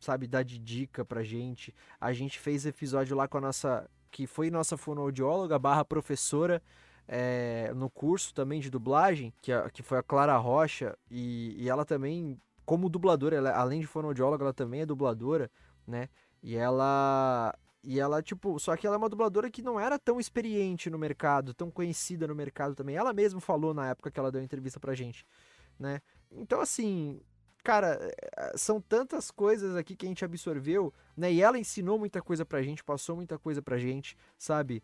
[0.00, 1.74] sabe, dá de dica pra gente.
[2.00, 6.62] A gente fez episódio lá com a nossa, que foi nossa fonoaudióloga barra professora,
[7.08, 11.68] é, no curso também de dublagem, que, a- que foi a Clara Rocha, e, e
[11.68, 15.50] ela também, como dubladora, ela- além de fonoaudióloga, ela também é dubladora,
[15.86, 16.08] né?
[16.42, 17.52] E ela.
[17.84, 20.98] E ela, tipo, só que ela é uma dubladora que não era tão experiente no
[20.98, 22.96] mercado, tão conhecida no mercado também.
[22.96, 25.26] Ela mesma falou na época que ela deu entrevista pra gente,
[25.78, 26.00] né?
[26.30, 27.20] Então, assim,
[27.64, 27.98] cara,
[28.36, 31.32] é, são tantas coisas aqui que a gente absorveu, né?
[31.32, 34.82] E ela ensinou muita coisa pra gente, passou muita coisa pra gente, sabe?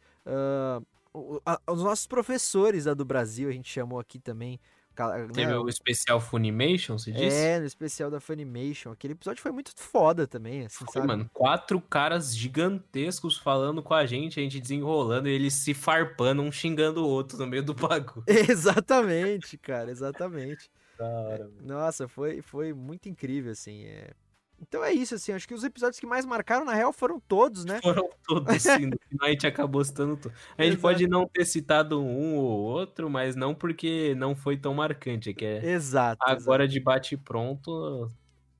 [1.44, 4.60] A- os nossos professores da do Brasil, a gente chamou aqui também.
[5.06, 5.28] Né?
[5.32, 7.36] Teve o especial Funimation, se disse?
[7.36, 8.90] É, no especial da Funimation.
[8.92, 11.06] Aquele episódio foi muito foda também, assim, Foi, sabe?
[11.06, 16.42] mano, quatro caras gigantescos falando com a gente, a gente desenrolando e eles se farpando,
[16.42, 18.24] um xingando o outro no meio do bagulho.
[18.26, 20.70] Exatamente, cara, exatamente.
[20.98, 23.84] Da hora, Nossa, foi, foi muito incrível, assim.
[23.84, 24.10] é.
[24.60, 27.64] Então é isso, assim, acho que os episódios que mais marcaram, na real, foram todos,
[27.64, 27.80] né?
[27.82, 28.86] Foram todos, sim.
[28.86, 30.34] No final a gente acabou citando tudo.
[30.56, 30.82] A gente Exato.
[30.82, 35.30] pode não ter citado um ou outro, mas não porque não foi tão marcante.
[35.30, 36.18] É que é Exato.
[36.20, 38.08] agora de bate-pronto.
[38.08, 38.14] Se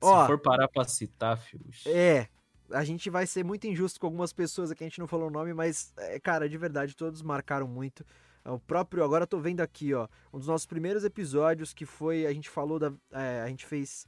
[0.07, 1.65] Ó, for parar pra citar, filho.
[1.67, 1.89] exato.
[1.95, 2.29] É,
[2.71, 5.31] a gente vai ser muito injusto com algumas pessoas aqui, a gente não falou o
[5.31, 8.05] nome, mas, é, cara, de verdade, todos marcaram muito.
[8.45, 12.25] O próprio, agora eu tô vendo aqui, ó, um dos nossos primeiros episódios que foi,
[12.25, 14.07] a gente falou da, é, a gente fez,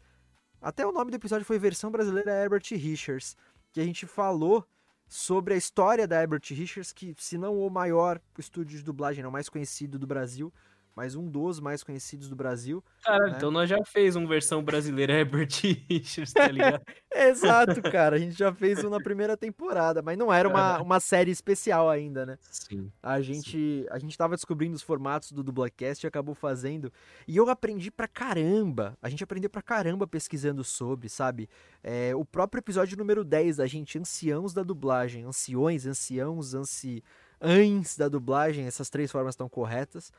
[0.61, 3.35] até o nome do episódio foi versão brasileira Herbert Richards,
[3.71, 4.65] que a gente falou
[5.07, 9.31] sobre a história da Herbert Richards, que se não o maior estúdio de dublagem, não
[9.31, 10.53] mais conhecido do Brasil,
[10.95, 12.83] mas um dos mais conhecidos do Brasil.
[13.03, 13.37] Caralho, né?
[13.37, 15.49] então nós já fez uma versão brasileira Herbert
[15.89, 16.81] Richards, tá ligado?
[17.13, 20.99] Exato, cara, a gente já fez um na primeira temporada, mas não era uma, uma
[20.99, 22.37] série especial ainda, né?
[22.49, 22.91] Sim.
[23.01, 26.91] A gente, a gente tava descobrindo os formatos do Dublacast e acabou fazendo.
[27.27, 28.97] E eu aprendi pra caramba.
[29.01, 31.49] A gente aprendeu pra caramba pesquisando sobre, sabe?
[31.83, 35.23] É, o próprio episódio número 10 da gente, anciãos da dublagem.
[35.23, 38.65] Anciões, anciãos, anciães da dublagem.
[38.65, 40.11] Essas três formas estão corretas.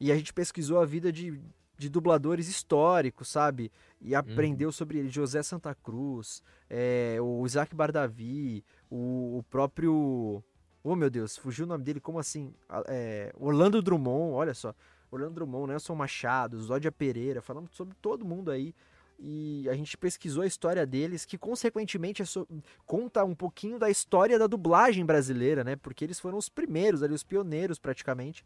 [0.00, 1.40] E a gente pesquisou a vida de,
[1.76, 3.70] de dubladores históricos, sabe?
[4.00, 5.08] E aprendeu sobre ele.
[5.08, 10.42] José Santa Cruz, é, o Isaac Bardavi, o, o próprio.
[10.84, 12.54] Oh, meu Deus, fugiu o nome dele, como assim?
[12.86, 14.74] É, Orlando Drummond, olha só.
[15.10, 18.74] Orlando Drummond, Nelson Machado, Zódia Pereira, falamos sobre todo mundo aí.
[19.18, 22.46] E a gente pesquisou a história deles, que consequentemente é so-
[22.86, 25.74] conta um pouquinho da história da dublagem brasileira, né?
[25.74, 28.44] Porque eles foram os primeiros ali, os pioneiros praticamente.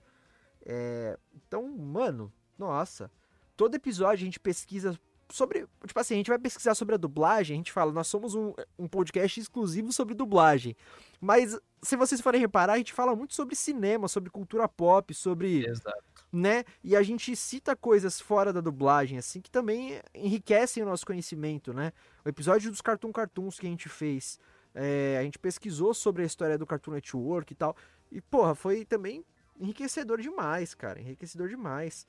[0.64, 3.10] É, Então, mano, nossa.
[3.56, 4.98] Todo episódio a gente pesquisa
[5.32, 5.66] sobre.
[5.86, 8.52] Tipo assim, a gente vai pesquisar sobre a dublagem, a gente fala, nós somos um,
[8.78, 10.76] um podcast exclusivo sobre dublagem.
[11.20, 15.66] Mas, se vocês forem reparar, a gente fala muito sobre cinema, sobre cultura pop, sobre.
[15.66, 16.02] Exato.
[16.32, 16.64] né?
[16.84, 21.72] E a gente cita coisas fora da dublagem, assim, que também enriquecem o nosso conhecimento,
[21.72, 21.92] né?
[22.24, 24.38] O episódio dos Cartoon Cartoons que a gente fez,
[24.74, 27.76] é, a gente pesquisou sobre a história do Cartoon Network e tal.
[28.10, 29.24] E, porra, foi também
[29.62, 31.00] enriquecedor demais, cara.
[31.00, 32.06] Enriquecedor demais.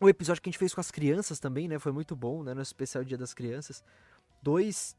[0.00, 1.78] O episódio que a gente fez com as crianças também, né?
[1.78, 2.52] Foi muito bom, né?
[2.52, 3.82] No especial Dia das Crianças.
[4.42, 4.96] Dois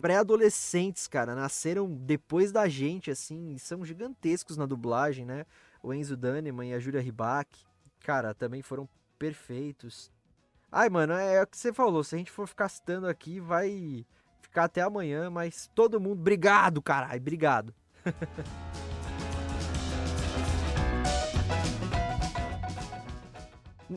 [0.00, 5.46] pré-adolescentes, cara, nasceram depois da gente, assim, são gigantescos na dublagem, né?
[5.82, 7.48] O Enzo Daneman e a Júlia Ribac,
[8.00, 10.10] cara, também foram perfeitos.
[10.70, 14.04] Ai, mano, é o que você falou, se a gente for ficar citando aqui, vai
[14.42, 17.74] ficar até amanhã, mas todo mundo, obrigado, caralho, obrigado.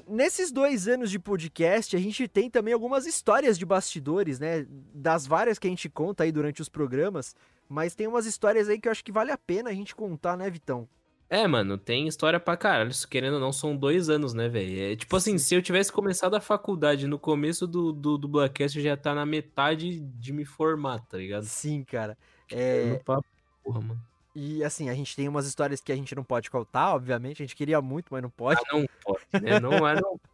[0.07, 4.65] Nesses dois anos de podcast, a gente tem também algumas histórias de bastidores, né?
[4.93, 7.36] Das várias que a gente conta aí durante os programas.
[7.69, 10.38] Mas tem umas histórias aí que eu acho que vale a pena a gente contar,
[10.38, 10.88] né, Vitão?
[11.29, 12.89] É, mano, tem história pra caralho.
[12.89, 14.93] Isso, Querendo ou não, são dois anos, né, velho?
[14.93, 18.77] É tipo assim, se eu tivesse começado a faculdade no começo do, do, do Blackcast,
[18.77, 21.43] eu já tá na metade de me formar, tá ligado?
[21.43, 22.17] Sim, cara.
[22.49, 23.25] É, papo,
[23.63, 24.01] porra, mano.
[24.38, 27.41] E assim, a gente tem umas histórias que a gente não pode contar, obviamente.
[27.41, 28.62] A gente queria muito, mas não pode.
[28.69, 29.60] Ah, não pode, né?
[29.60, 30.28] Não é, não pode.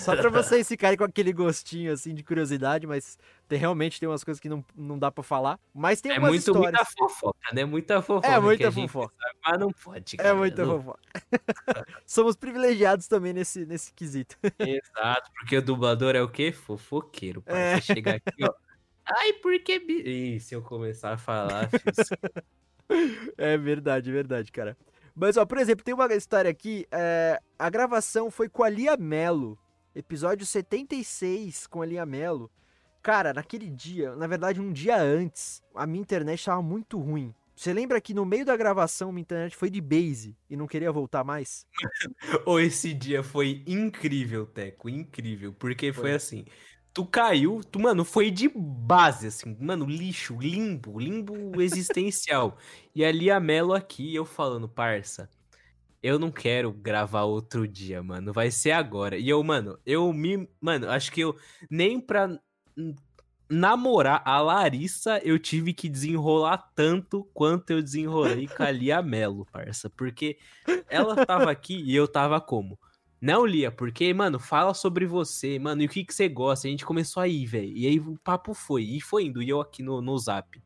[0.00, 4.24] Só pra vocês ficarem com aquele gostinho, assim, de curiosidade, mas tem, realmente tem umas
[4.24, 5.56] coisas que não, não dá pra falar.
[5.72, 6.72] Mas tem É algumas muito, histórias.
[6.72, 7.64] muita fofoca, né?
[7.64, 8.26] Muita fofoca.
[8.26, 9.14] É muita fofoca.
[9.20, 10.34] sabe, mas não pode, É cara.
[10.34, 11.00] muita não- fofoca.
[12.04, 14.36] Somos privilegiados também nesse, nesse quesito.
[14.58, 16.50] Exato, porque o dublador é o quê?
[16.50, 17.40] Fofoqueiro.
[17.42, 17.56] Pai.
[17.56, 17.74] É.
[17.80, 18.52] Você chega aqui, ó.
[19.04, 19.78] Ai, porque.
[19.78, 20.02] bi-"
[20.34, 21.82] Ih, se eu começar a falar, filho,
[23.38, 24.76] É verdade, verdade, cara.
[25.14, 26.86] Mas, ó, por exemplo, tem uma história aqui.
[26.90, 29.58] é, a gravação foi com a Lia Mello.
[29.94, 32.50] Episódio 76 com a Lia Mello.
[33.02, 37.34] Cara, naquele dia, na verdade, um dia antes, a minha internet tava muito ruim.
[37.54, 40.90] Você lembra que no meio da gravação minha internet foi de base e não queria
[40.90, 41.66] voltar mais?
[42.46, 45.52] Ô, esse dia foi incrível, Teco, incrível.
[45.52, 46.12] Porque foi, Foi.
[46.12, 46.44] assim.
[46.94, 52.58] Tu caiu, tu, mano, foi de base, assim, mano, lixo, limbo, limbo existencial.
[52.94, 55.30] e ali a Melo aqui, eu falando, parça,
[56.02, 59.16] eu não quero gravar outro dia, mano, vai ser agora.
[59.16, 60.48] E eu, mano, eu me.
[60.60, 61.36] Mano, acho que eu
[61.70, 62.28] nem pra
[63.48, 69.46] namorar a Larissa eu tive que desenrolar tanto quanto eu desenrolei com a Lia Melo,
[69.52, 69.90] parça.
[69.90, 70.38] Porque
[70.88, 72.78] ela tava aqui e eu tava como?
[73.22, 76.66] Não, Lia, porque, mano, fala sobre você, mano, e o que que você gosta.
[76.66, 77.72] A gente começou aí, velho.
[77.72, 80.60] E aí o papo foi, e foi indo, e eu aqui no, no zap.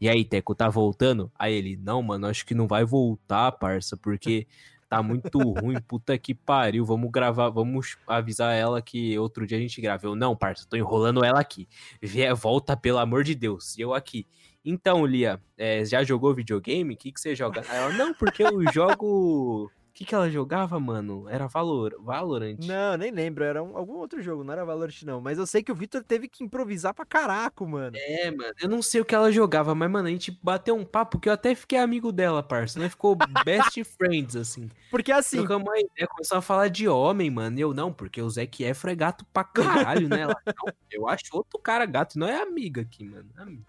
[0.00, 1.30] E aí, Teco, tá voltando?
[1.38, 4.48] Aí ele, não, mano, acho que não vai voltar, parça, porque
[4.88, 6.84] tá muito ruim, puta que pariu.
[6.84, 10.04] Vamos gravar, vamos avisar ela que outro dia a gente grava.
[10.04, 11.68] Eu, não, parça, tô enrolando ela aqui.
[12.02, 13.78] Vê, volta, pelo amor de Deus.
[13.78, 14.26] E eu aqui.
[14.64, 16.94] Então, Lia, é, já jogou videogame?
[16.94, 17.62] O que, que você joga?
[17.68, 19.70] Aí ela, não, porque eu jogo.
[20.00, 21.28] O que, que ela jogava, mano?
[21.28, 21.94] Era Valor...
[22.00, 22.56] Valorant.
[22.64, 23.44] Não, nem lembro.
[23.44, 25.20] Era um- algum outro jogo, não era Valorant, não.
[25.20, 27.94] Mas eu sei que o Victor teve que improvisar pra caraco, mano.
[27.98, 30.86] É, mano, eu não sei o que ela jogava, mas, mano, a gente bateu um
[30.86, 32.80] papo que eu até fiquei amigo dela, parça.
[32.80, 34.70] Nós ficou best friends, assim.
[34.90, 37.58] Porque assim, Trocamos uma ideia, começou a falar de homem, mano.
[37.58, 40.20] E eu, não, porque o Zac Efron é gato pra caralho, né?
[40.22, 43.28] Ela, não, eu acho outro cara gato, não é amiga aqui, mano.
[43.36, 43.62] é amiga.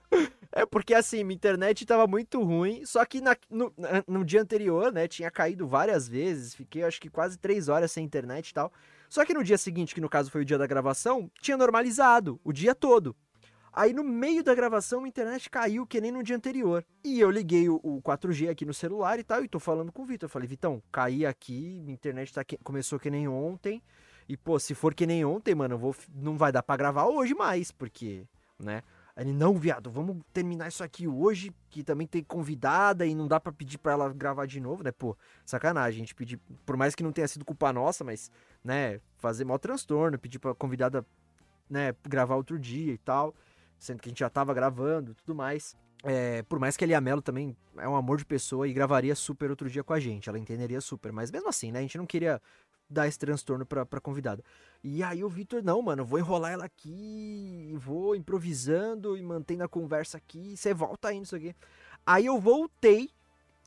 [0.54, 3.74] É porque assim, minha internet tava muito ruim, só que na- no,
[4.08, 8.04] no dia anterior, né, tinha caído várias vezes, fiquei acho que quase três horas sem
[8.04, 8.72] internet e tal.
[9.10, 12.40] Só que no dia seguinte, que no caso foi o dia da gravação, tinha normalizado
[12.44, 13.16] o dia todo.
[13.74, 16.84] Aí no meio da gravação a internet caiu que nem no dia anterior.
[17.02, 20.02] E eu liguei o, o 4G aqui no celular e tal, e tô falando com
[20.02, 20.28] o Vitor.
[20.28, 23.82] Falei, Vitão, caí aqui, minha internet tá que- começou que nem ontem.
[24.28, 27.34] E, pô, se for que nem ontem, mano, vou, não vai dar pra gravar hoje
[27.34, 28.24] mais, porque,
[28.60, 28.84] né?
[29.18, 33.40] Ele, não, viado, vamos terminar isso aqui hoje, que também tem convidada e não dá
[33.40, 34.92] pra pedir pra ela gravar de novo, né?
[34.92, 38.32] Pô, sacanagem, a gente pedir, por mais que não tenha sido culpa nossa, mas,
[38.64, 41.06] né, fazer mal transtorno, pedir pra convidada,
[41.70, 43.36] né, gravar outro dia e tal,
[43.78, 45.76] sendo que a gente já tava gravando e tudo mais.
[46.04, 49.14] É, por mais que a Elia Mello também é um amor de pessoa e gravaria
[49.14, 51.98] super outro dia com a gente, ela entenderia super, mas mesmo assim, né, a gente
[51.98, 52.42] não queria
[52.92, 54.44] dar esse transtorno pra, pra convidada.
[54.84, 59.70] E aí o Vitor, não, mano, vou enrolar ela aqui, vou improvisando e mantendo a
[59.70, 61.56] conversa aqui, você volta aí nisso aqui.
[62.06, 63.10] Aí eu voltei,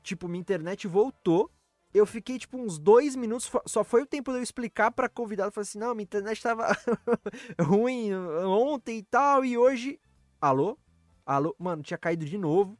[0.03, 1.51] tipo, minha internet voltou,
[1.95, 5.51] eu fiquei, tipo, uns dois minutos, só foi o tempo de eu explicar pra convidada,
[5.51, 6.67] falei assim, não, minha internet tava
[7.59, 9.99] ruim ontem e tal, e hoje...
[10.41, 10.77] Alô?
[11.25, 11.55] Alô?
[11.59, 12.77] Mano, tinha caído de novo,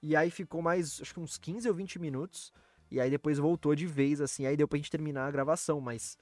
[0.00, 2.52] e aí ficou mais, acho que uns 15 ou 20 minutos,
[2.94, 6.16] e aí depois voltou de vez, assim, aí deu pra gente terminar a gravação, mas...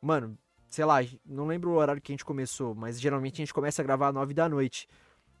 [0.00, 0.36] Mano,
[0.68, 3.80] sei lá, não lembro o horário que a gente começou, mas geralmente a gente começa
[3.80, 4.86] a gravar às 9 da noite.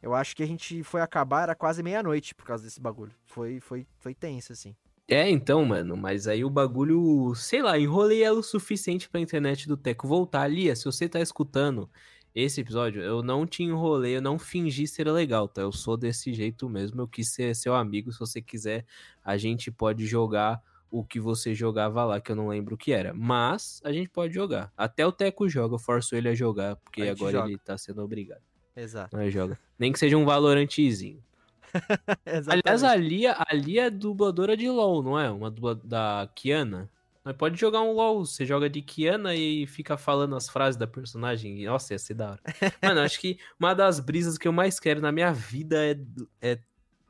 [0.00, 3.12] Eu acho que a gente foi acabar, era quase meia-noite por causa desse bagulho.
[3.24, 4.74] Foi, foi, foi tenso, assim.
[5.06, 9.68] É, então, mano, mas aí o bagulho, sei lá, enrolei ela o suficiente pra internet
[9.68, 10.48] do Teco voltar.
[10.48, 11.90] Lia, se você tá escutando
[12.34, 15.62] esse episódio, eu não te enrolei, eu não fingi ser legal, tá?
[15.62, 18.10] Eu sou desse jeito mesmo, eu quis ser seu amigo.
[18.12, 18.84] Se você quiser,
[19.24, 22.92] a gente pode jogar o que você jogava lá, que eu não lembro o que
[22.92, 23.14] era.
[23.14, 24.72] Mas a gente pode jogar.
[24.76, 27.48] Até o Teco joga, eu forço ele a jogar, porque A agora joga.
[27.48, 28.42] ele tá sendo obrigado.
[28.76, 29.16] Exato.
[29.16, 29.58] Mas joga.
[29.78, 31.22] Nem que seja um Valorantezinho.
[32.46, 35.30] Aliás, a Lia, a Lia é dubladora de LoL, não é?
[35.30, 36.90] Uma dubla da Kiana.
[37.24, 40.86] Mas pode jogar um LoL, você joga de Kiana e fica falando as frases da
[40.88, 41.64] personagem.
[41.64, 42.40] Nossa, ia ser da hora.
[42.82, 45.96] Mano, acho que uma das brisas que eu mais quero na minha vida é,
[46.40, 46.58] é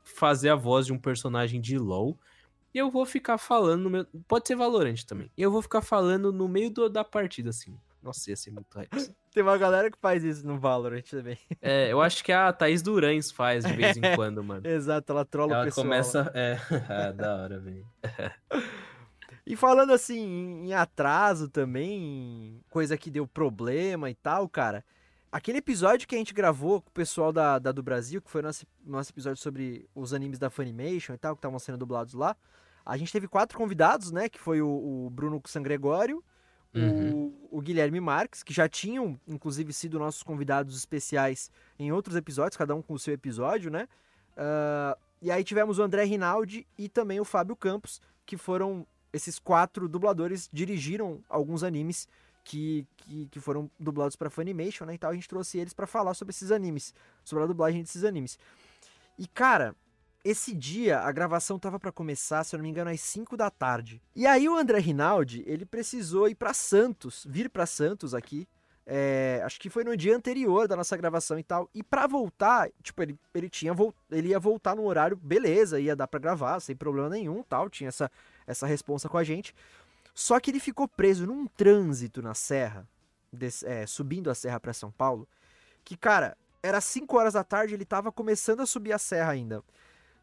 [0.03, 2.15] fazer a voz de um personagem de LoL.
[2.73, 4.05] E eu vou ficar falando no meu.
[4.27, 5.31] Pode ser Valorant também.
[5.37, 7.75] E eu vou ficar falando no meio do- da partida, assim.
[8.01, 8.89] Nossa, ia ser muito hype.
[9.33, 11.37] Tem uma galera que faz isso no Valorant também.
[11.61, 14.67] É, eu acho que a Thaís Durães faz de vez em quando, mano.
[14.67, 15.85] Exato, ela trola o Ela pessoal.
[15.85, 16.31] começa.
[16.35, 16.57] É,
[16.89, 17.85] ah, da hora, velho.
[19.45, 24.85] E falando assim, em atraso também, coisa que deu problema e tal, cara.
[25.31, 28.41] Aquele episódio que a gente gravou com o pessoal da, da do Brasil, que foi
[28.41, 32.13] o nosso, nosso episódio sobre os animes da Funimation e tal, que estavam sendo dublados
[32.13, 32.35] lá.
[32.85, 34.29] A gente teve quatro convidados, né?
[34.29, 36.23] Que foi o, o Bruno San Gregório,
[36.75, 37.31] Uhum.
[37.51, 42.57] o, o Guilherme Marques, que já tinham, inclusive, sido nossos convidados especiais em outros episódios,
[42.57, 43.87] cada um com o seu episódio, né?
[44.35, 49.37] Ah, e aí tivemos o André Rinaldi e também o Fábio Campos, que foram esses
[49.39, 52.07] quatro dubladores, dirigiram alguns animes
[52.43, 54.95] que, que, que foram dublados para Funimation, né?
[54.95, 56.93] E tal, a gente trouxe eles para falar sobre esses animes,
[57.23, 58.37] sobre a dublagem desses animes.
[59.17, 59.75] E cara,
[60.23, 63.49] esse dia a gravação tava para começar, se eu não me engano, às 5 da
[63.49, 64.01] tarde.
[64.15, 68.47] E aí o André Rinaldi, ele precisou ir para Santos, vir para Santos aqui.
[68.85, 71.69] é, acho que foi no dia anterior da nossa gravação e tal.
[71.73, 73.73] E pra voltar, tipo, ele, ele tinha
[74.11, 77.87] ele ia voltar no horário, beleza, ia dar pra gravar, sem problema nenhum, tal, tinha
[77.87, 78.11] essa
[78.47, 79.53] essa responsa com a gente.
[80.13, 82.87] Só que ele ficou preso num trânsito na serra,
[83.31, 85.27] des- é, subindo a serra pra São Paulo,
[85.83, 89.63] que, cara, era 5 horas da tarde, ele tava começando a subir a serra ainda.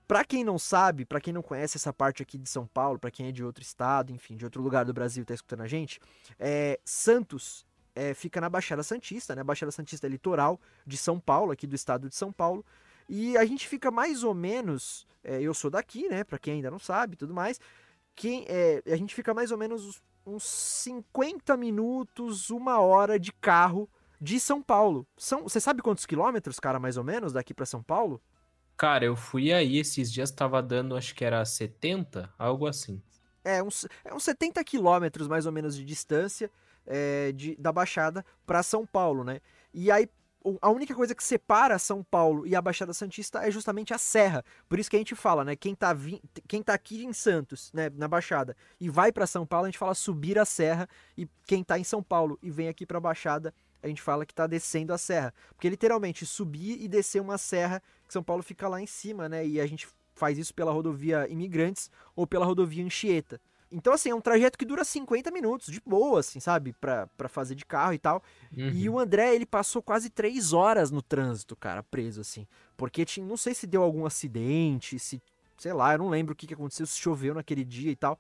[0.07, 3.11] Pra quem não sabe, pra quem não conhece essa parte aqui de São Paulo, pra
[3.11, 6.01] quem é de outro estado, enfim, de outro lugar do Brasil tá escutando a gente,
[6.39, 7.65] é, Santos
[7.95, 9.43] é, fica na Baixada Santista, né?
[9.45, 12.65] Baixada Santista é litoral de São Paulo, aqui do estado de São Paulo.
[13.09, 15.07] E a gente fica mais ou menos.
[15.23, 16.23] é, eu sou daqui, né?
[16.25, 17.61] Pra quem ainda não sabe tudo mais.
[18.21, 23.89] Quem, é, a gente fica mais ou menos uns 50 minutos, uma hora de carro
[24.21, 25.07] de São Paulo.
[25.17, 28.21] São, você sabe quantos quilômetros, cara, mais ou menos, daqui pra São Paulo?
[28.77, 33.01] Cara, eu fui aí esses dias, tava dando, acho que era 70, algo assim.
[33.43, 36.51] É uns, é uns 70 quilômetros mais ou menos de distância
[36.87, 39.41] é, de, da Baixada para São Paulo, né?
[39.73, 40.07] E aí
[40.61, 44.45] a única coisa que separa São Paulo e a Baixada Santista é justamente a serra.
[44.69, 45.55] Por isso que a gente fala, né?
[45.55, 49.47] Quem tá, vim, quem tá aqui em Santos, né, na Baixada, e vai para São
[49.47, 50.89] Paulo, a gente fala subir a serra.
[51.17, 54.35] E quem tá em São Paulo e vem aqui pra Baixada, a gente fala que
[54.35, 55.35] tá descendo a serra.
[55.51, 59.47] Porque literalmente subir e descer uma serra, que São Paulo fica lá em cima, né?
[59.47, 63.41] E a gente faz isso pela rodovia Imigrantes ou pela rodovia Anchieta.
[63.73, 66.73] Então, assim, é um trajeto que dura 50 minutos, de boa, assim, sabe?
[66.81, 68.23] Pra, pra fazer de carro e tal.
[68.53, 68.97] E Uhum.
[68.97, 72.47] o André, ele passou quase três horas no trânsito, cara, preso, assim.
[72.77, 75.23] Porque tinha, não sei se deu algum acidente, se,
[75.57, 78.19] sei lá, eu não lembro o que, que aconteceu, se choveu naquele dia e tal.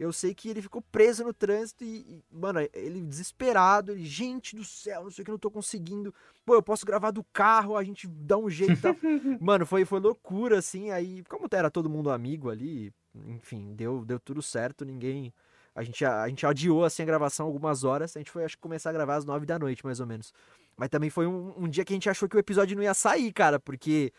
[0.00, 4.56] Eu sei que ele ficou preso no trânsito e, e, mano, ele desesperado, ele, gente
[4.56, 6.14] do céu, não sei o que, não tô conseguindo.
[6.42, 8.96] Pô, eu posso gravar do carro, a gente dá um jeito e tal.
[9.38, 10.90] mano, foi, foi loucura, assim.
[10.90, 12.90] Aí, como era todo mundo amigo ali,
[13.26, 15.34] enfim, deu, deu tudo certo, ninguém.
[15.74, 18.16] A gente, a, gente adiou assim a gravação algumas horas.
[18.16, 20.32] A gente foi, acho que, começar a gravar às nove da noite, mais ou menos.
[20.78, 22.94] Mas também foi um, um dia que a gente achou que o episódio não ia
[22.94, 24.14] sair, cara, porque,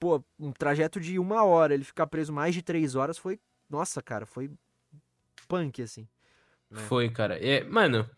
[0.00, 3.38] pô, um trajeto de uma hora, ele ficar preso mais de três horas foi.
[3.68, 4.50] Nossa, cara, foi
[5.52, 6.08] punk, assim.
[6.70, 6.80] né?
[6.80, 7.36] Foi, cara.
[7.38, 8.08] É, mano,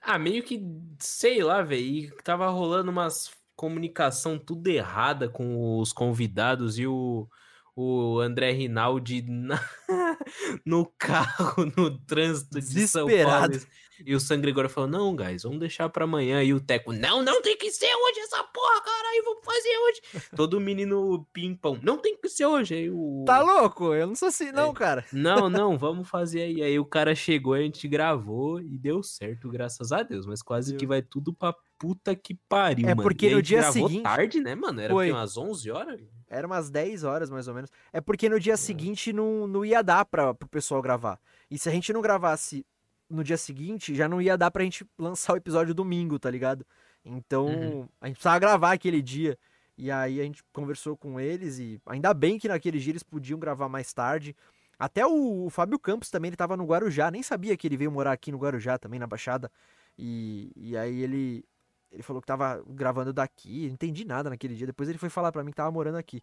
[0.00, 0.62] ah, meio que,
[0.98, 7.28] sei lá, velho, tava rolando umas comunicação tudo errada com os convidados e o,
[7.76, 9.62] o André Rinaldi na-
[10.64, 13.58] no carro, no trânsito de São Desesperado.
[13.58, 13.66] Paulo.
[14.04, 16.42] E o San Gregório falou, não, guys, vamos deixar pra amanhã.
[16.42, 20.26] E o Teco, não, não tem que ser hoje essa porra, caralho, vamos fazer hoje.
[20.36, 22.74] Todo menino pimpão, não tem que ser hoje.
[22.74, 23.24] Aí o...
[23.26, 23.94] Tá louco?
[23.94, 24.74] Eu não sou assim, não, É.
[24.74, 25.04] cara.
[25.12, 26.62] Não, não, vamos fazer aí.
[26.62, 30.26] Aí o cara chegou, a gente gravou e deu certo, graças a Deus.
[30.26, 33.02] Mas quase que vai tudo pra puta que pariu, É mano.
[33.02, 34.80] porque E a no gente dia gravou seguinte- tarde, né, mano?
[34.80, 35.10] Era Foi.
[35.10, 36.00] umas 11 horas?
[36.28, 37.70] Era umas 10 horas, mais ou menos.
[37.92, 41.18] É porque no dia seguinte não, não ia dar pra, pro pessoal gravar.
[41.50, 42.64] E se a gente não gravasse
[43.10, 46.64] no dia seguinte, já não ia dar pra gente lançar o episódio domingo, tá ligado?
[47.04, 47.88] Então, Uhum.
[48.00, 49.38] a gente precisava gravar aquele dia.
[49.76, 53.38] E aí a gente conversou com eles e ainda bem que naquele dia eles podiam
[53.38, 54.36] gravar mais tarde.
[54.78, 57.90] Até o, o Fábio Campos também, ele tava no Guarujá, nem sabia que ele veio
[57.90, 59.50] morar aqui no Guarujá também, na Baixada.
[59.98, 61.44] E, e aí ele,
[61.90, 64.66] ele falou que tava gravando daqui, não entendi nada naquele dia.
[64.66, 66.22] Depois ele foi falar pra mim que tava morando aqui.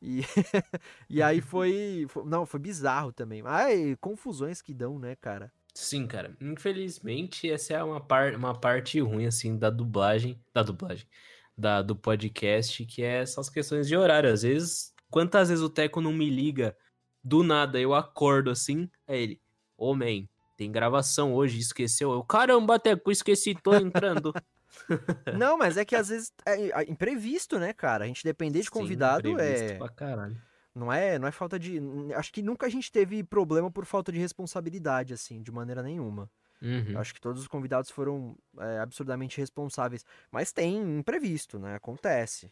[0.00, 0.20] E,
[1.08, 3.42] e aí foi, foi- Não, foi bizarro também.
[3.46, 5.50] Ai, confusões que dão, né, cara?
[5.74, 6.36] Sim, cara.
[6.40, 10.40] Infelizmente, essa é uma, par uma parte ruim, assim, da dublagem.
[10.52, 11.06] Da dublagem.
[11.56, 14.30] Da, do podcast, que é essas questões de horário.
[14.30, 16.76] Às vezes, quantas vezes o Teco não me liga
[17.24, 19.40] do nada, eu acordo assim, aí ele,
[19.76, 22.12] ô man, tem gravação hoje, esqueceu?
[22.12, 24.32] Eu, caramba, Teco, esqueci, tô entrando.
[25.38, 28.04] Não, mas é que às vezes é é imprevisto, né, cara?
[28.04, 29.78] A gente depender de Sim, convidado imprevisto é.
[29.78, 30.40] pra caralho.
[30.74, 31.80] Não é, não é falta de.
[32.14, 36.30] Acho que nunca a gente teve problema por falta de responsabilidade, assim, de maneira nenhuma.
[36.62, 36.98] Uhum.
[36.98, 40.04] Acho que todos os convidados foram é, absurdamente responsáveis.
[40.30, 41.74] Mas tem imprevisto, né?
[41.74, 42.50] Acontece.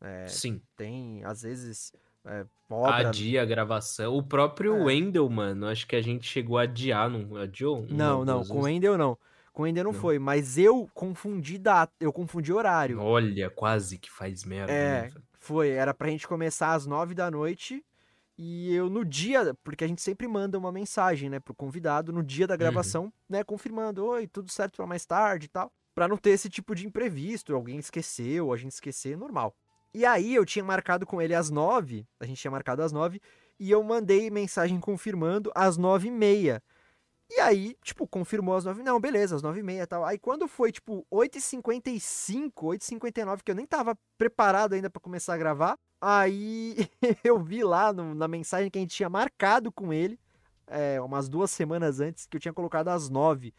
[0.00, 0.60] É, Sim.
[0.76, 1.92] tem, às vezes,
[2.24, 3.08] é, obra.
[3.08, 4.14] Adia a gravação.
[4.16, 4.84] O próprio É.
[4.84, 7.86] Wendel, mano, acho que a gente chegou a adiar, não adiou?
[7.88, 8.62] Não, não, com o?
[8.62, 9.18] Wendel não.
[9.52, 10.00] Com o Wendel não, Não.
[10.00, 13.00] foi, mas eu confundi data, eu confundi horário.
[13.00, 14.72] Olha, quase que faz merda.
[14.72, 15.12] É, né?
[15.48, 17.82] Foi, era pra gente começar às nove da noite
[18.36, 22.22] E eu no dia, porque a gente sempre manda uma mensagem, né, pro convidado no
[22.22, 26.16] dia da gravação, né, confirmando, oi, tudo certo para mais tarde e tal, para não
[26.16, 29.56] ter esse tipo de imprevisto, alguém esqueceu, a gente esquecer, normal.
[29.92, 33.20] E aí eu tinha marcado com ele às nove, a gente tinha marcado às nove,
[33.58, 36.62] e eu mandei mensagem confirmando às nove e meia.
[37.30, 40.04] E aí, tipo, confirmou às nove, não, beleza, às nove e meia e tal.
[40.04, 45.38] Aí quando foi, tipo, 8h55, 8h59, que eu nem tava preparado ainda para começar a
[45.38, 46.76] gravar, Aí
[47.24, 50.18] eu vi lá no, na mensagem que a gente tinha marcado com ele,
[50.66, 53.52] é, umas duas semanas antes, que eu tinha colocado às nove.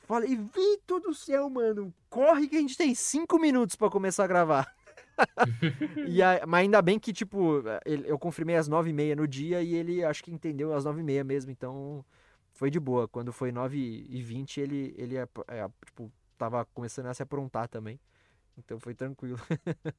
[0.00, 4.28] Falei, Vitor do céu, mano, corre que a gente tem cinco minutos para começar a
[4.28, 4.74] gravar.
[6.06, 9.26] e aí, mas ainda bem que, tipo, ele, eu confirmei às nove e meia no
[9.26, 12.04] dia e ele acho que entendeu às nove e meia mesmo, então
[12.58, 13.06] foi de boa.
[13.06, 17.68] Quando foi nove e vinte, ele, ele é, é, tipo, tava começando a se aprontar
[17.68, 18.00] também.
[18.58, 19.38] Então foi tranquilo.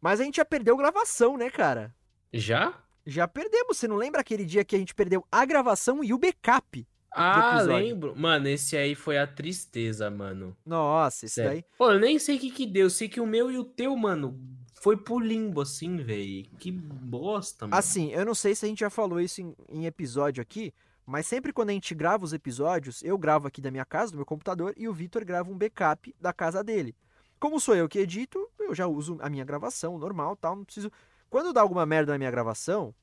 [0.00, 1.92] Mas a gente já perdeu gravação, né, cara?
[2.32, 2.80] Já?
[3.04, 3.76] Já perdemos.
[3.76, 6.86] Você não lembra aquele dia que a gente perdeu a gravação e o backup?
[7.10, 8.14] Ah, lembro.
[8.16, 10.56] Mano, esse aí foi a tristeza, mano.
[10.64, 11.50] Nossa, esse Sério.
[11.50, 11.64] daí.
[11.76, 12.86] Pô, eu nem sei o que que deu.
[12.86, 14.40] Eu sei que o meu e o teu, mano,
[14.80, 16.48] foi pro limbo, assim, velho.
[16.56, 17.76] Que bosta, mano.
[17.76, 20.72] Assim, eu não sei se a gente já falou isso em, em episódio aqui,
[21.06, 24.16] mas sempre quando a gente grava os episódios, eu gravo aqui da minha casa, do
[24.16, 26.96] meu computador, e o Vitor grava um backup da casa dele.
[27.38, 30.90] Como sou eu que edito, eu já uso a minha gravação normal, tal, não preciso.
[31.28, 32.94] Quando dá alguma merda na minha gravação,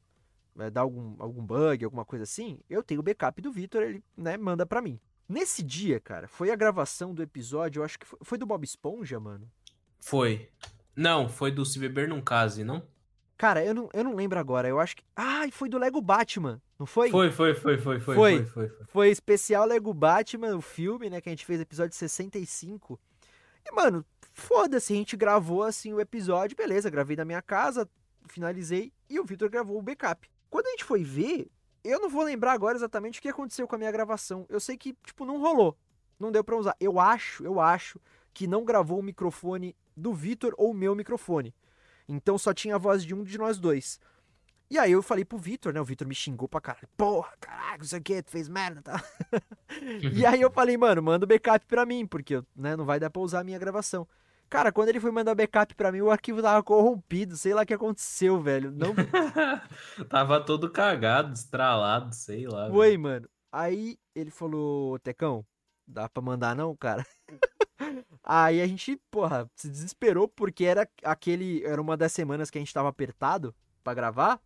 [0.58, 4.04] é, dá algum, algum bug, alguma coisa assim, eu tenho o backup do Vitor, ele,
[4.18, 4.99] né, manda pra mim.
[5.30, 8.64] Nesse dia, cara, foi a gravação do episódio, eu acho que foi, foi do Bob
[8.64, 9.49] Esponja, mano.
[9.99, 10.49] Foi.
[10.95, 12.84] Não, foi do Se Beber Num Case, não?
[13.42, 15.04] Cara, eu não, eu não lembro agora, eu acho que.
[15.16, 17.10] Ah, foi do Lego Batman, não foi?
[17.10, 18.46] Foi, foi, foi, foi, foi, Foi.
[18.46, 19.10] foi, foi, foi.
[19.10, 23.00] Especial Lego Batman, o filme, né, que a gente fez episódio 65.
[23.66, 27.89] E, mano, foda-se, a gente gravou assim o episódio, beleza, gravei na minha casa,
[28.28, 30.30] finalizei e o Victor gravou o backup.
[30.48, 31.50] Quando a gente foi ver,
[31.84, 34.46] eu não vou lembrar agora exatamente o que aconteceu com a minha gravação.
[34.50, 35.76] Eu sei que, tipo, não rolou.
[36.20, 36.76] Não deu pra usar.
[36.80, 38.00] Eu acho, eu acho
[38.36, 41.52] que não gravou o microfone do Vitor ou o meu microfone.
[42.12, 43.99] Então só tinha a voz de um de nós dois.
[44.70, 45.82] E aí eu falei pro Vitor, né?
[45.82, 46.88] O Vitor me xingou pra caralho.
[46.97, 49.03] Porra, caralho, não sei o que, tu fez merda, tá?
[50.14, 53.09] e aí eu falei, mano, manda o backup pra mim, porque né, não vai dar
[53.09, 54.07] pra usar a minha gravação.
[54.49, 57.66] Cara, quando ele foi mandar backup pra mim, o arquivo tava corrompido, sei lá o
[57.66, 58.72] que aconteceu, velho.
[58.72, 58.93] Não
[60.09, 62.64] Tava todo cagado, estralado, sei lá.
[62.64, 62.74] velho.
[62.74, 63.30] foi, mano.
[63.51, 65.45] Aí ele falou, Tecão,
[65.88, 67.05] dá pra mandar não, cara?
[68.24, 72.62] Aí a gente, porra, se desesperou porque era aquele, era uma das semanas que a
[72.62, 73.54] gente tava apertado
[73.84, 74.40] pra gravar.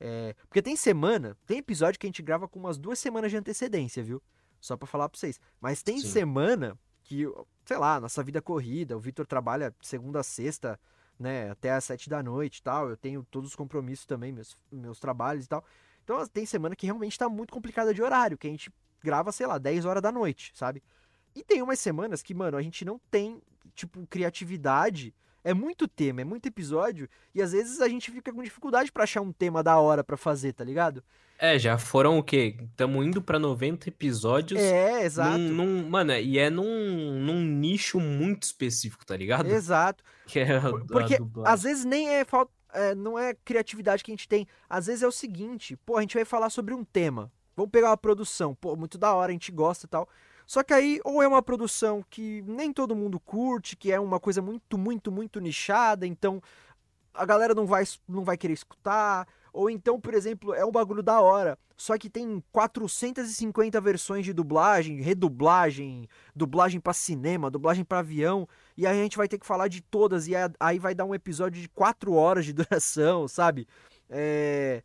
[0.00, 3.36] É, porque tem semana, tem episódio que a gente grava com umas duas semanas de
[3.36, 4.22] antecedência, viu?
[4.60, 5.40] Só pra falar pra vocês.
[5.60, 6.08] Mas tem Sim.
[6.08, 7.24] semana que,
[7.64, 10.80] sei lá, nossa vida corrida, o Vitor trabalha segunda a sexta,
[11.18, 12.90] né, até às sete da noite e tal.
[12.90, 15.64] Eu tenho todos os compromissos também, meus, meus trabalhos e tal.
[16.02, 18.70] Então tem semana que realmente tá muito complicada de horário, que a gente
[19.02, 20.82] grava, sei lá, 10 horas da noite, sabe?
[21.34, 23.40] E tem umas semanas que, mano, a gente não tem,
[23.74, 25.14] tipo, criatividade.
[25.42, 29.02] É muito tema, é muito episódio, e às vezes a gente fica com dificuldade pra
[29.04, 31.04] achar um tema da hora pra fazer, tá ligado?
[31.38, 32.56] É, já foram o quê?
[32.70, 34.58] Estamos indo pra 90 episódios.
[34.58, 35.36] É, exato.
[35.36, 39.46] Num, num- mano, e é num, num nicho muito específico, tá ligado?
[39.50, 40.02] Exato.
[40.26, 42.50] Que é a, Porque a às vezes nem é falta.
[42.96, 44.46] não é criatividade que a gente tem.
[44.70, 47.30] Às vezes é o seguinte, pô, a gente vai falar sobre um tema.
[47.54, 50.08] Vamos pegar uma produção, pô, muito da hora, a gente gosta e tal.
[50.46, 54.20] Só que aí, ou é uma produção que nem todo mundo curte, que é uma
[54.20, 56.42] coisa muito, muito, muito nichada, então
[57.12, 59.26] a galera não vai, não vai querer escutar.
[59.52, 64.32] Ou então, por exemplo, é um bagulho da hora, só que tem 450 versões de
[64.32, 69.46] dublagem, redublagem, dublagem pra cinema, dublagem pra avião, e aí a gente vai ter que
[69.46, 73.68] falar de todas, e aí vai dar um episódio de 4 horas de duração, sabe?
[74.10, 74.82] É...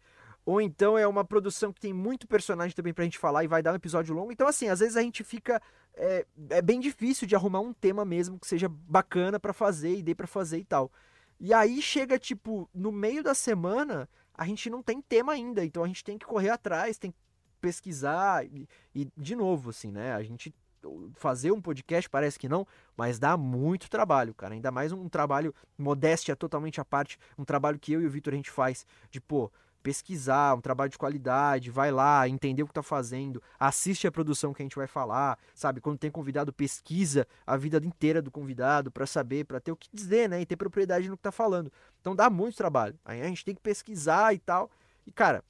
[0.49, 3.61] Ou então é uma produção que tem muito personagem também pra gente falar e vai
[3.61, 4.31] dar um episódio longo.
[4.31, 5.61] Então, assim, às vezes a gente fica.
[5.93, 10.01] É, é bem difícil de arrumar um tema mesmo que seja bacana pra fazer e
[10.01, 10.91] dê pra fazer e tal.
[11.39, 15.63] E aí chega, tipo, no meio da semana, a gente não tem tema ainda.
[15.63, 17.17] Então a gente tem que correr atrás, tem que
[17.61, 18.43] pesquisar.
[18.43, 20.15] E, e, de novo, assim, né?
[20.15, 20.51] A gente
[21.13, 22.65] fazer um podcast parece que não,
[22.97, 24.55] mas dá muito trabalho, cara.
[24.55, 28.33] Ainda mais um trabalho, modéstia totalmente à parte, um trabalho que eu e o Vitor
[28.33, 32.73] a gente faz, de, pô, pesquisar, um trabalho de qualidade, vai lá, entender o que
[32.73, 35.79] tá fazendo, assiste a produção que a gente vai falar, sabe?
[35.81, 39.87] Quando tem convidado, pesquisa a vida inteira do convidado pra saber, pra ter o que
[39.93, 40.41] dizer, né?
[40.41, 41.71] E ter propriedade no que tá falando.
[42.01, 42.97] Então dá muito trabalho.
[43.05, 44.69] Aí a gente tem que pesquisar e tal.
[45.07, 45.43] E, cara,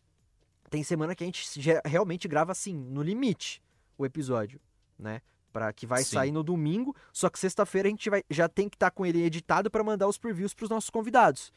[0.70, 3.62] tem semana que a gente ge- realmente grava assim, no limite,
[3.98, 4.60] o episódio,
[4.98, 5.22] né?
[5.52, 6.16] Pra que vai Sim.
[6.16, 9.24] sair no domingo, só que sexta-feira a gente vai, já tem que estar com ele
[9.24, 11.52] editado pra mandar os previews pros nossos convidados.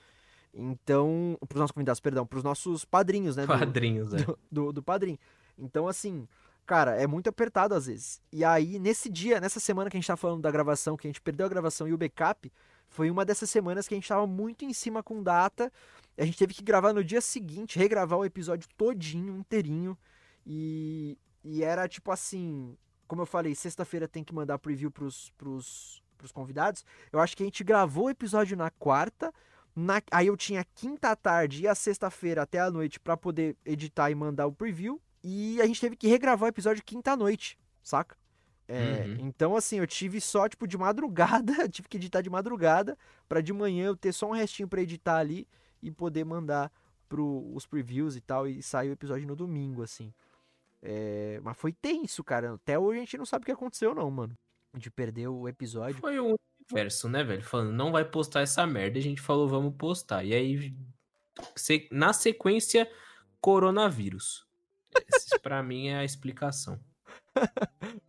[0.55, 3.43] Então, pros nossos convidados, perdão, pros nossos padrinhos, né?
[3.43, 4.19] do- Padrinhos, é.
[4.25, 5.19] do, do, do padrinho.
[5.59, 6.29] Então, assim,
[6.67, 8.21] cara, é muito apertado às vezes.
[8.31, 11.11] E aí, nesse dia, nessa semana que a gente tá falando da gravação, que a
[11.11, 12.53] gente perdeu a gravação e o backup,
[12.89, 15.73] foi uma dessas semanas que a gente tava muito em cima com data.
[16.19, 19.97] A gente teve que gravar no dia seguinte, regravar o episódio todinho, inteirinho.
[20.47, 22.77] E, e era tipo assim,
[23.09, 26.85] como eu falei, sexta-feira tem que mandar preview pros, pros, pros convidados.
[27.11, 29.33] Eu acho que a gente gravou o episódio na quarta.
[29.75, 34.11] Na, aí eu tinha quinta tarde e a sexta-feira até a noite pra poder editar
[34.11, 35.01] e mandar o preview.
[35.25, 38.17] E a gente teve que regravar o episódio quinta à noite, saca?
[38.69, 39.17] É, Uhum.
[39.21, 42.97] Então, assim, eu tive só, tipo, de madrugada, tive que editar de madrugada,
[43.29, 45.47] pra de manhã eu ter só um restinho pra editar ali
[45.83, 46.73] e poder mandar
[47.09, 50.13] pro, os previews e tal, e sair o episódio no domingo, assim.
[50.81, 52.55] É, mas foi tenso, cara.
[52.55, 54.37] Até hoje a gente não sabe o que aconteceu, não, mano.
[54.77, 56.01] De perder o episódio.
[56.01, 56.35] Foi o
[56.71, 57.43] universo, né, velho?
[57.43, 58.99] Falando, não vai postar essa merda.
[58.99, 60.25] A gente falou, vamos postar.
[60.25, 60.75] E aí,
[61.91, 62.91] na sequência,
[63.41, 64.47] coronavírus.
[65.15, 66.81] Esse, pra mim, é a explicação.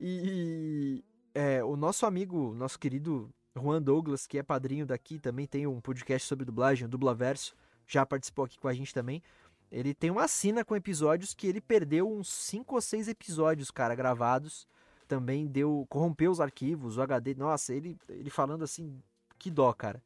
[0.00, 5.68] E, é, o nosso amigo, nosso querido Juan Douglas, que é padrinho daqui, também tem
[5.68, 7.54] um podcast sobre dublagem, o Dublaverso,
[7.86, 9.22] já participou aqui com a gente também.
[9.70, 13.94] Ele tem uma assina com episódios que ele perdeu uns 5 ou 6 episódios, cara,
[13.94, 14.66] gravados.
[15.12, 15.84] Também deu.
[15.90, 17.34] corrompeu os arquivos, o HD.
[17.34, 18.98] Nossa, ele, ele falando assim,
[19.38, 20.02] que dó, cara.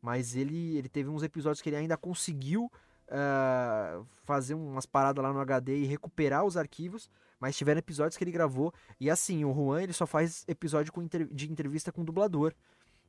[0.00, 2.72] Mas ele, ele teve uns episódios que ele ainda conseguiu
[3.10, 7.10] ah, fazer umas paradas lá no HD e recuperar os arquivos.
[7.38, 8.72] Mas tiveram episódios que ele gravou.
[8.98, 12.54] E assim, o Juan ele só faz episódio inter- de entrevista com dublador.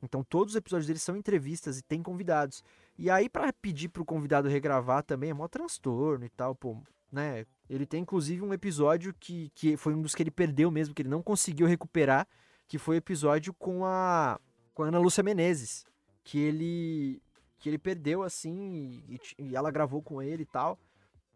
[0.03, 2.61] Então todos os episódios dele são entrevistas e tem convidados.
[2.97, 6.77] E aí, pra pedir pro convidado regravar também é mó transtorno e tal, pô,
[7.09, 7.45] né?
[7.69, 11.01] Ele tem inclusive um episódio que, que foi um dos que ele perdeu mesmo, que
[11.01, 12.27] ele não conseguiu recuperar,
[12.67, 14.39] que foi o episódio com a,
[14.73, 15.85] com a Ana Lúcia Menezes.
[16.23, 17.21] Que ele.
[17.59, 20.79] Que ele perdeu assim, e, e ela gravou com ele e tal.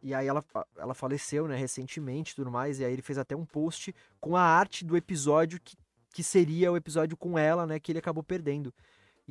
[0.04, 0.44] E aí ela,
[0.78, 2.80] ela faleceu, né, recentemente e tudo mais.
[2.80, 5.76] E aí ele fez até um post com a arte do episódio que,
[6.14, 8.74] que seria o episódio com ela, né, que ele acabou perdendo.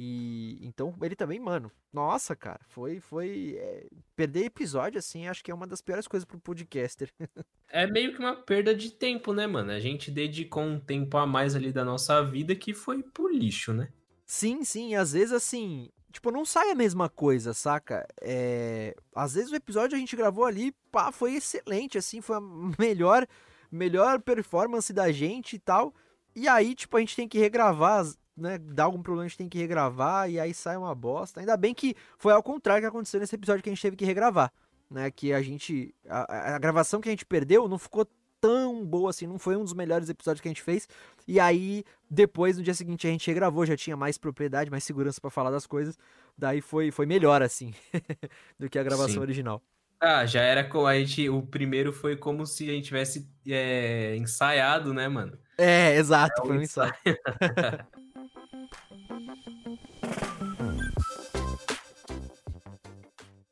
[0.03, 3.87] E então ele também, mano, nossa, cara, foi foi é,
[4.17, 7.13] perder episódio assim, acho que é uma das piores coisas pro podcaster.
[7.73, 9.71] É meio que uma perda de tempo, né, mano?
[9.71, 13.73] A gente dedicou um tempo a mais ali da nossa vida que foi pro lixo,
[13.73, 13.93] né?
[14.27, 18.07] Sim, sim, às vezes assim, tipo, não sai a mesma coisa, saca?
[18.21, 22.41] É, às vezes o episódio a gente gravou ali, pá, foi excelente, assim, foi a
[22.79, 23.27] melhor
[23.71, 25.95] melhor performance da gente e tal.
[26.35, 28.59] E aí, tipo, a gente tem que regravar, as- né?
[28.59, 31.41] Dá algum problema, a gente tem que regravar e aí sai uma bosta.
[31.41, 34.05] Ainda bem que foi ao contrário que aconteceu nesse episódio que a gente teve que
[34.05, 34.53] regravar,
[34.91, 35.11] né?
[35.11, 38.07] Que a gente a, a- gravação que a gente perdeu não ficou
[38.41, 40.89] tão boa assim, não foi um dos melhores episódios que a gente fez.
[41.29, 45.21] E aí, depois, no dia seguinte, a gente regravou, já tinha mais propriedade, mais segurança
[45.21, 45.99] pra falar das coisas.
[46.37, 47.75] Daí foi, foi melhor, assim,
[48.59, 49.21] do que a gravação Sim.
[49.21, 49.63] original.
[50.01, 51.29] Ah, já era com a gente.
[51.29, 55.39] O primeiro foi como se a gente tivesse é, ensaiado, né, mano?
[55.59, 56.95] É, exato, É um foi um ensaio.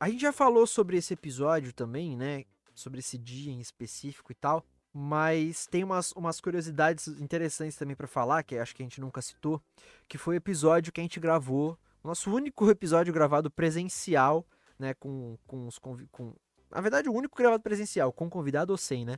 [0.01, 2.45] A gente já falou sobre esse episódio também, né?
[2.75, 4.65] Sobre esse dia em específico e tal.
[4.93, 9.21] Mas tem umas, umas curiosidades interessantes também pra falar, que acho que a gente nunca
[9.21, 9.61] citou.
[10.07, 11.77] Que foi o episódio que a gente gravou.
[12.03, 14.47] Nosso único episódio gravado presencial,
[14.79, 14.95] né?
[14.95, 16.35] Com, com os com
[16.71, 19.17] Na verdade, o único gravado presencial, com convidado ou sem, né?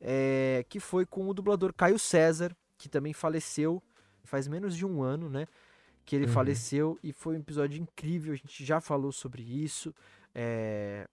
[0.00, 3.82] É, que foi com o dublador Caio César, que também faleceu
[4.24, 5.46] faz menos de um ano, né?
[6.04, 6.32] Que ele Uhum.
[6.32, 8.32] faleceu e foi um episódio incrível.
[8.32, 9.94] A gente já falou sobre isso.
[10.34, 11.06] É,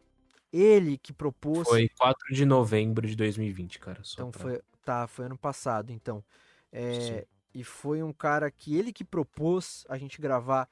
[0.52, 1.68] ele que propôs.
[1.68, 4.02] Foi 4 de novembro de 2020, cara.
[4.14, 6.24] Então pra- foi, tá, foi ano passado, então.
[6.72, 10.70] É, e foi um cara que ele que propôs a gente gravar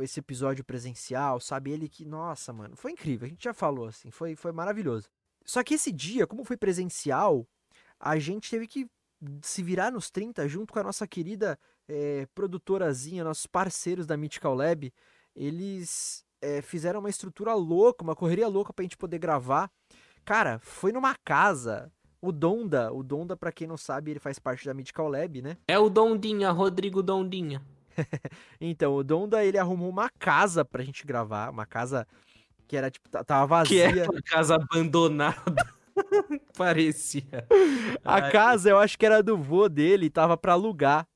[0.00, 1.70] esse episódio presencial, sabe?
[1.70, 3.26] Ele que, nossa, mano, foi incrível.
[3.26, 5.08] A gente já falou assim, foi, foi maravilhoso.
[5.44, 7.46] Só que esse dia, como foi presencial,
[7.98, 8.86] a gente teve que
[9.42, 11.58] se virar nos 30 junto com a nossa querida
[11.88, 14.92] é, produtorazinha, nossos parceiros da Mythical Lab.
[15.34, 19.70] Eles é, fizeram uma estrutura louca, uma correria louca pra gente poder gravar.
[20.24, 21.90] Cara, foi numa casa.
[22.20, 25.56] O Donda, o Donda, pra quem não sabe, ele faz parte da Mythical Lab, né?
[25.68, 27.62] É o Dondinha, Rodrigo Dondinha.
[28.60, 32.06] Então, o Donda, ele arrumou uma casa pra gente gravar, uma casa
[32.66, 34.04] que era, tipo, ta- tava Que é vazia.
[34.10, 35.74] uma casa abandonada.
[36.56, 37.46] Parecia.
[38.04, 41.06] A Ai, casa, eu acho que era do vô dele, tava pra alugar.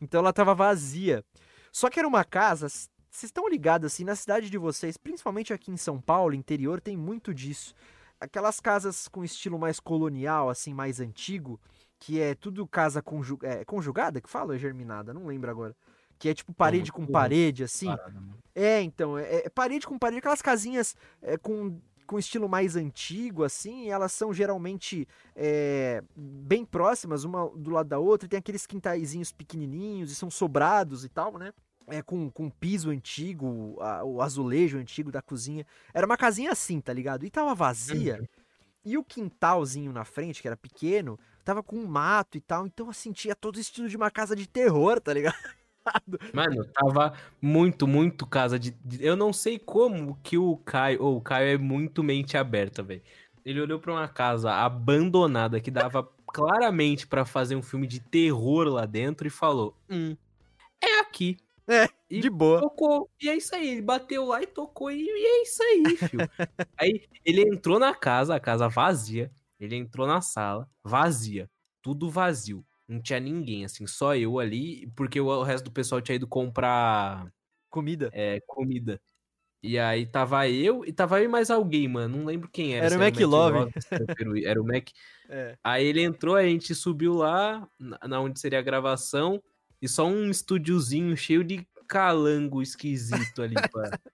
[0.00, 1.24] Então ela tava vazia.
[1.72, 5.70] Só que era uma casa, vocês estão ligados assim, na cidade de vocês, principalmente aqui
[5.70, 7.74] em São Paulo, interior, tem muito disso.
[8.20, 11.60] Aquelas casas com estilo mais colonial, assim, mais antigo,
[11.98, 15.74] que é tudo casa conju é, conjugada, que fala, é germinada, não lembro agora.
[16.18, 17.86] que é tipo parede com parede, assim.
[17.86, 18.38] Parada, mano.
[18.54, 21.80] É, então, é, é parede com parede, aquelas casinhas é, com,
[22.12, 27.98] com estilo mais antigo, assim, elas são geralmente é, bem próximas, uma do lado da
[27.98, 31.54] outra, e tem aqueles quintaizinhos pequenininhos e são sobrados e tal, né?
[31.86, 35.66] É, com, com piso antigo, a- o azulejo antigo da cozinha.
[35.94, 37.24] Era uma casinha assim, tá ligado?
[37.24, 38.28] E tava vazia.
[38.84, 42.66] E o quintalzinho na frente, que era pequeno, tava com um mato e tal.
[42.66, 45.34] Então, assim, tinha todo o estilo de uma casa de terror, tá ligado?
[46.32, 48.74] Mano, tava muito, muito casa de.
[49.00, 51.02] Eu não sei como que o Caio.
[51.02, 53.02] ô, o Caio é muito mente aberta, velho.
[53.44, 58.68] Ele olhou pra uma casa abandonada que dava claramente pra fazer um filme de terror
[58.68, 60.16] lá dentro e falou: Hum,
[60.82, 61.36] é aqui.
[61.68, 62.60] É, E de boa.
[62.60, 63.08] Tocou.
[63.20, 63.68] E é isso aí.
[63.68, 64.90] Ele bateu lá e tocou.
[64.90, 66.28] E, e é isso aí, filho.
[66.78, 69.30] aí ele entrou na casa, a casa vazia.
[69.60, 71.48] Ele entrou na sala, vazia.
[71.80, 72.64] Tudo vazio.
[72.92, 77.26] Não tinha ninguém, assim, só eu ali, porque o, resto do pessoal tinha ido comprar
[77.70, 78.10] Comida.
[78.12, 79.00] é, comida.
[79.62, 82.18] E aí tava eu e tava eu e mais alguém, mano.
[82.18, 82.86] Não lembro quem era.
[82.86, 82.98] Era o
[83.80, 84.88] se era o Peru- Era o Mac.
[85.34, 85.56] É.
[85.64, 89.42] Aí ele entrou, a gente subiu lá, na onde seria a gravação,
[89.80, 93.98] e só um estúdiozinho cheio de calango esquisito ali, pá.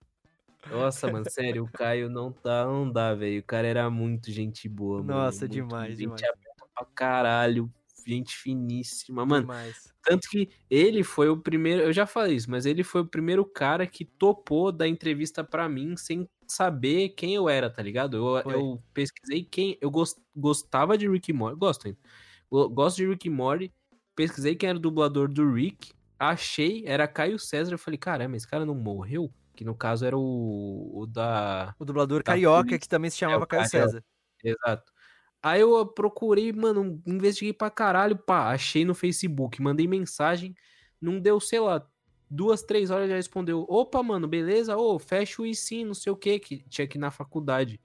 [0.70, 3.40] Nossa, mano, sério, o Caio não tá, não dá, velho.
[3.40, 5.24] O cara era muito gente boa, mano.
[5.24, 6.22] Nossa, muito demais, gente demais.
[6.22, 7.72] aberta pra caralho,
[8.08, 9.42] gente finíssima, mano.
[9.42, 9.92] Demais.
[10.02, 13.44] Tanto que ele foi o primeiro, eu já falei isso, mas ele foi o primeiro
[13.44, 18.16] cara que topou da entrevista pra mim sem saber quem eu era, tá ligado?
[18.16, 19.76] Eu, eu pesquisei quem.
[19.80, 21.98] Eu gos- gostava de Rick Morty, gosto ainda.
[22.50, 23.70] Go- Gosto de Rick Morty,
[24.16, 27.74] pesquisei quem era o dublador do Rick, achei, era Caio César.
[27.74, 29.30] Eu falei, caramba, esse cara não morreu?
[29.54, 31.74] Que no caso era o, o da.
[31.78, 32.78] O dublador carioca, polícia.
[32.78, 33.68] que também se chamava É, Caio.
[33.68, 34.04] César.
[34.42, 34.90] Exato.
[35.42, 40.54] Aí eu procurei, mano, investiguei pra caralho, pá, achei no Facebook, mandei mensagem,
[41.00, 41.86] não deu, sei lá,
[42.28, 44.76] duas, três horas já respondeu, opa, mano, beleza?
[44.76, 47.80] Ô, fecha o sim, não sei o que, que tinha que ir na faculdade.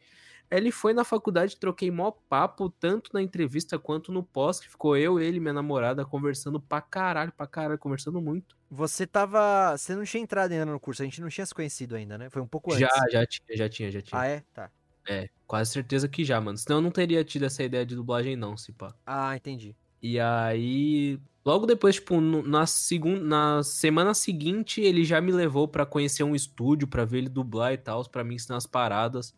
[0.50, 4.70] Aí Ele foi na faculdade, troquei mó papo, tanto na entrevista quanto no pós, que
[4.70, 8.56] ficou eu, ele e minha namorada conversando pra caralho, pra caralho, conversando muito.
[8.70, 9.76] Você tava.
[9.78, 12.30] Você não tinha entrado ainda no curso, a gente não tinha se conhecido ainda, né?
[12.30, 13.12] Foi um pouco Já, antes.
[13.12, 14.22] já tinha, já tinha, já tinha.
[14.22, 14.44] Ah, é?
[14.54, 14.72] Tá.
[15.08, 16.58] É, quase certeza que já, mano.
[16.58, 18.92] Senão eu não teria tido essa ideia de dublagem não, se pá.
[19.06, 19.76] Ah, entendi.
[20.02, 25.86] E aí, logo depois, tipo, na, segun, na semana seguinte, ele já me levou pra
[25.86, 29.32] conhecer um estúdio, pra ver ele dublar e tal, pra me ensinar as paradas.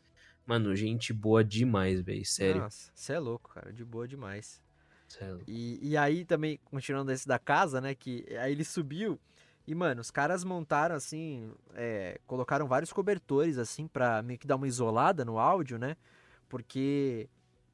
[0.46, 2.62] Mano, gente boa demais, velho, sério.
[2.62, 3.74] Nossa, você é louco, cara.
[3.74, 4.64] De boa demais.
[5.10, 5.42] sério.
[5.46, 7.94] E, e aí também, continuando esse da casa, né?
[7.94, 9.20] Que aí ele subiu.
[9.68, 11.52] E, mano, os caras montaram assim.
[11.74, 15.98] é, colocaram vários cobertores, assim, pra meio que dar uma isolada no áudio, né?
[16.48, 17.28] Porque,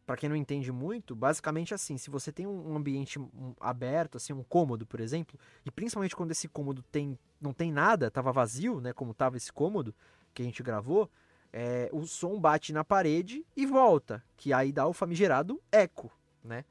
[0.05, 3.19] pra quem não entende muito, basicamente assim, se você tem um ambiente
[3.59, 8.09] aberto, assim, um cômodo, por exemplo, e principalmente quando esse cômodo tem, não tem nada,
[8.09, 8.93] tava vazio, né?
[8.93, 9.93] Como tava esse cômodo
[10.33, 11.09] que a gente gravou,
[11.51, 16.09] é, o som bate na parede e volta, que aí dá o famigerado eco,
[16.43, 16.63] né?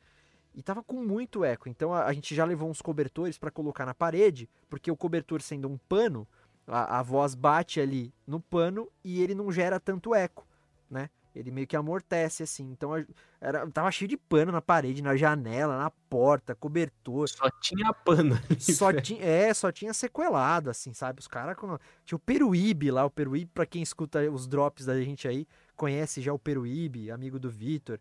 [0.55, 3.87] E tava com muito eco, então a, a gente já levou uns cobertores pra colocar
[3.87, 6.27] na parede, porque o cobertor sendo um pano,
[6.67, 10.47] a, a voz bate ali no pano e ele não gera tanto eco,
[10.91, 11.09] né?
[11.35, 12.65] Ele meio que amortece assim.
[12.71, 12.93] Então
[13.41, 17.29] era, tava cheio de pano na parede, na janela, na porta, cobertor.
[17.29, 21.21] Só tinha pano ali, Só tinha, é, só tinha sequelado, assim, sabe?
[21.21, 21.57] Os caras.
[22.05, 25.47] Tinha o Peruíbe lá, o Peruíbe, pra quem escuta os drops da gente aí,
[25.77, 28.01] conhece já o Peruíbe, amigo do Vitor,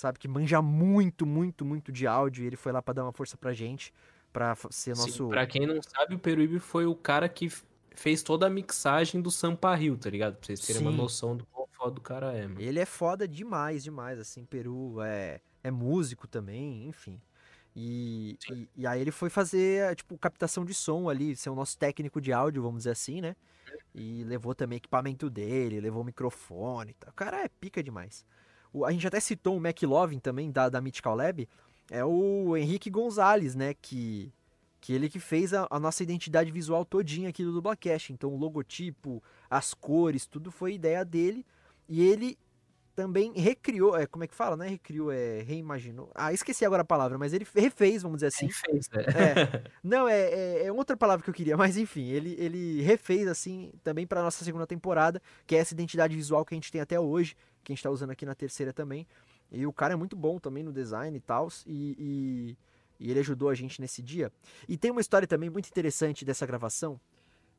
[0.00, 0.18] sabe?
[0.18, 2.44] Que manja muito, muito, muito de áudio.
[2.44, 3.92] E ele foi lá pra dar uma força pra gente,
[4.32, 5.28] pra ser Sim, nosso.
[5.28, 7.50] pra quem não sabe, o Peruíbe foi o cara que
[7.94, 10.36] fez toda a mixagem do Sampa Rio, tá ligado?
[10.36, 10.96] Pra vocês terem uma Sim.
[10.96, 12.60] noção do quão foda o cara é, mano.
[12.60, 17.20] Ele é foda demais, demais, assim, Peru é, é músico também, enfim.
[17.76, 18.68] E, Sim.
[18.76, 22.20] e, e aí ele foi fazer, tipo, captação de som ali, ser o nosso técnico
[22.20, 23.36] de áudio, vamos dizer assim, né?
[23.94, 27.10] E levou também equipamento dele, levou microfone e tal.
[27.10, 28.24] O cara é pica demais.
[28.72, 31.48] O- a gente até citou o McLovin também, da, da Mythical Lab,
[31.90, 33.74] é o Henrique Gonzalez, né?
[33.74, 34.32] Que,
[34.80, 38.12] que ele que fez a, a nossa identidade visual todinha aqui do Dublacast.
[38.12, 41.44] Então o logotipo, as cores, tudo foi ideia dele.
[41.88, 42.38] E ele
[43.00, 44.68] também recriou, é, como é que fala, né?
[44.68, 46.12] Recriou, é, reimaginou.
[46.14, 48.44] Ah, esqueci agora a palavra, mas ele refez, vamos dizer assim.
[48.44, 49.02] Ele fez, né?
[49.04, 49.70] É.
[49.82, 53.72] Não, é, é, é outra palavra que eu queria, mas enfim, ele, ele refez assim
[53.82, 57.00] também para nossa segunda temporada, que é essa identidade visual que a gente tem até
[57.00, 57.34] hoje,
[57.64, 59.06] que a gente tá usando aqui na terceira também.
[59.50, 61.96] E o cara é muito bom também no design e tal, e,
[63.00, 64.30] e, e ele ajudou a gente nesse dia.
[64.68, 67.00] E tem uma história também muito interessante dessa gravação,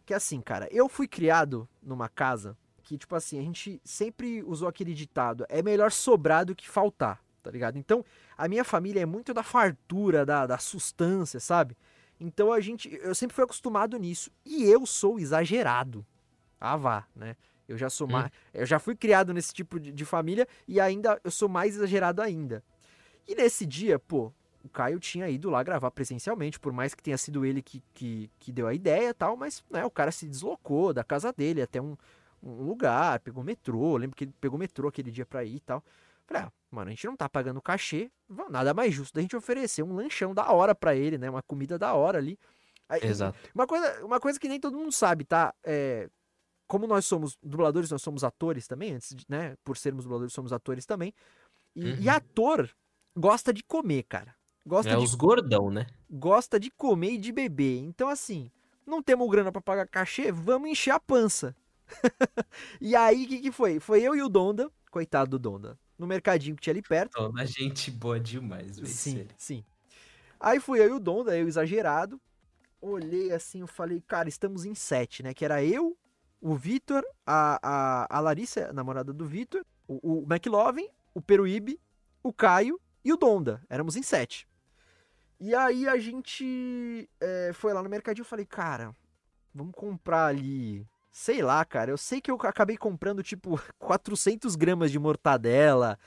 [0.05, 2.55] que é assim, cara, eu fui criado numa casa
[2.91, 7.23] que, tipo assim, a gente sempre usou aquele ditado: é melhor sobrar do que faltar,
[7.41, 7.77] tá ligado?
[7.77, 8.03] Então,
[8.37, 11.77] a minha família é muito da fartura, da, da sustância, sabe?
[12.19, 14.29] Então a gente, eu sempre fui acostumado nisso.
[14.45, 16.05] E eu sou exagerado.
[16.59, 17.37] Ah, vá, né?
[17.65, 18.11] Eu já sou Hum.
[18.11, 21.75] mais, eu já fui criado nesse tipo de, de família e ainda eu sou mais
[21.77, 22.61] exagerado ainda.
[23.25, 24.33] E nesse dia, pô,
[24.65, 28.29] o Caio tinha ido lá gravar presencialmente, por mais que tenha sido ele que, que,
[28.37, 31.61] que deu a ideia e tal, mas né, o cara se deslocou da casa dele
[31.61, 31.95] até um,
[32.43, 35.83] um lugar, pegou metrô, lembro que ele pegou metrô aquele dia pra ir e tal.
[36.25, 38.11] Falei, ah, mano, a gente não tá pagando cachê,
[38.49, 41.29] nada mais justo da gente oferecer um lanchão da hora pra ele, né?
[41.29, 42.39] Uma comida da hora ali.
[42.87, 43.37] Aí- Exato.
[43.53, 45.53] Uma coisa, uma coisa que nem todo mundo sabe, tá?
[45.63, 46.09] É,
[46.67, 49.55] como nós somos dubladores, nós somos atores também, antes de, né?
[49.63, 51.13] Por sermos dubladores, somos atores também.
[51.75, 52.15] E, e Uhum.
[52.15, 52.69] ator
[53.15, 54.33] gosta de comer, cara.
[54.65, 55.87] Gosta É de os gordão, né?
[56.09, 57.79] gosta de comer e de beber.
[57.79, 58.51] Então, assim,
[58.85, 61.55] não temos grana pra pagar cachê, vamos encher a pança.
[62.79, 63.79] e aí, o que, que foi?
[63.79, 67.13] Foi eu e o Donda, coitado do Donda, no mercadinho que tinha ali perto.
[67.13, 68.87] Toda gente boa demais, velho.
[68.87, 69.35] Sim, sério.
[69.37, 69.65] sim.
[70.39, 72.19] Aí fui eu e o Donda, eu exagerado.
[72.81, 75.33] Olhei assim, eu falei, cara, estamos em sete, né?
[75.33, 75.95] Que era eu,
[76.41, 81.79] o Vitor, a, a, a Larissa, a namorada do Vitor, o, o McLovin, o Peruíbe,
[82.23, 83.61] o Caio e o Donda.
[83.69, 84.47] Éramos em sete.
[85.39, 88.95] E aí a gente é, foi lá no mercadinho e falei, cara,
[89.53, 90.87] vamos comprar ali.
[91.11, 91.91] Sei lá, cara.
[91.91, 95.99] Eu sei que eu acabei comprando, tipo, 400 gramas de mortadela,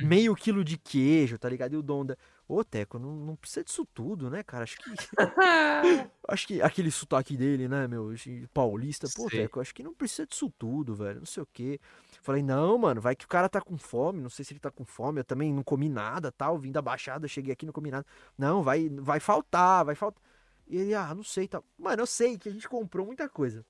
[0.00, 1.74] meio quilo de queijo, tá ligado?
[1.74, 2.16] E o Donda.
[2.46, 4.64] Ô, Teco, não, não precisa disso tudo, né, cara?
[4.64, 4.90] Acho que.
[6.28, 8.12] acho que aquele sotaque dele, né, meu?
[8.52, 9.08] Paulista.
[9.16, 9.40] Pô, Sei.
[9.40, 11.20] Teco, acho que não precisa disso tudo, velho.
[11.20, 11.80] Não sei o quê.
[12.20, 14.20] Falei, não, mano, vai que o cara tá com fome.
[14.20, 15.20] Não sei se ele tá com fome.
[15.20, 16.58] Eu também não comi nada, tal.
[16.58, 18.06] Vim da Baixada, cheguei aqui não comi nada.
[18.38, 20.22] Não, vai, vai faltar, vai faltar.
[20.68, 21.64] E ele, ah, não sei, tal.
[21.78, 23.64] Mano, eu sei que a gente comprou muita coisa.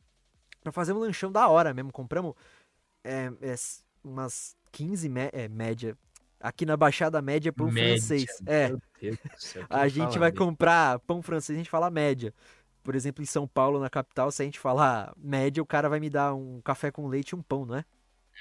[0.62, 1.92] Pra fazer um lanchão da hora mesmo.
[1.92, 2.34] Compramos
[3.04, 3.54] é, é,
[4.04, 5.96] umas 15 mé- é, média.
[6.40, 8.42] Aqui na Baixada Média pão Média, francês.
[8.46, 8.72] É,
[9.36, 10.44] céu, a gente vai dele?
[10.44, 12.34] comprar pão francês, a gente fala média.
[12.82, 16.00] Por exemplo, em São Paulo, na capital, se a gente falar média, o cara vai
[16.00, 17.84] me dar um café com leite e um pão, não é?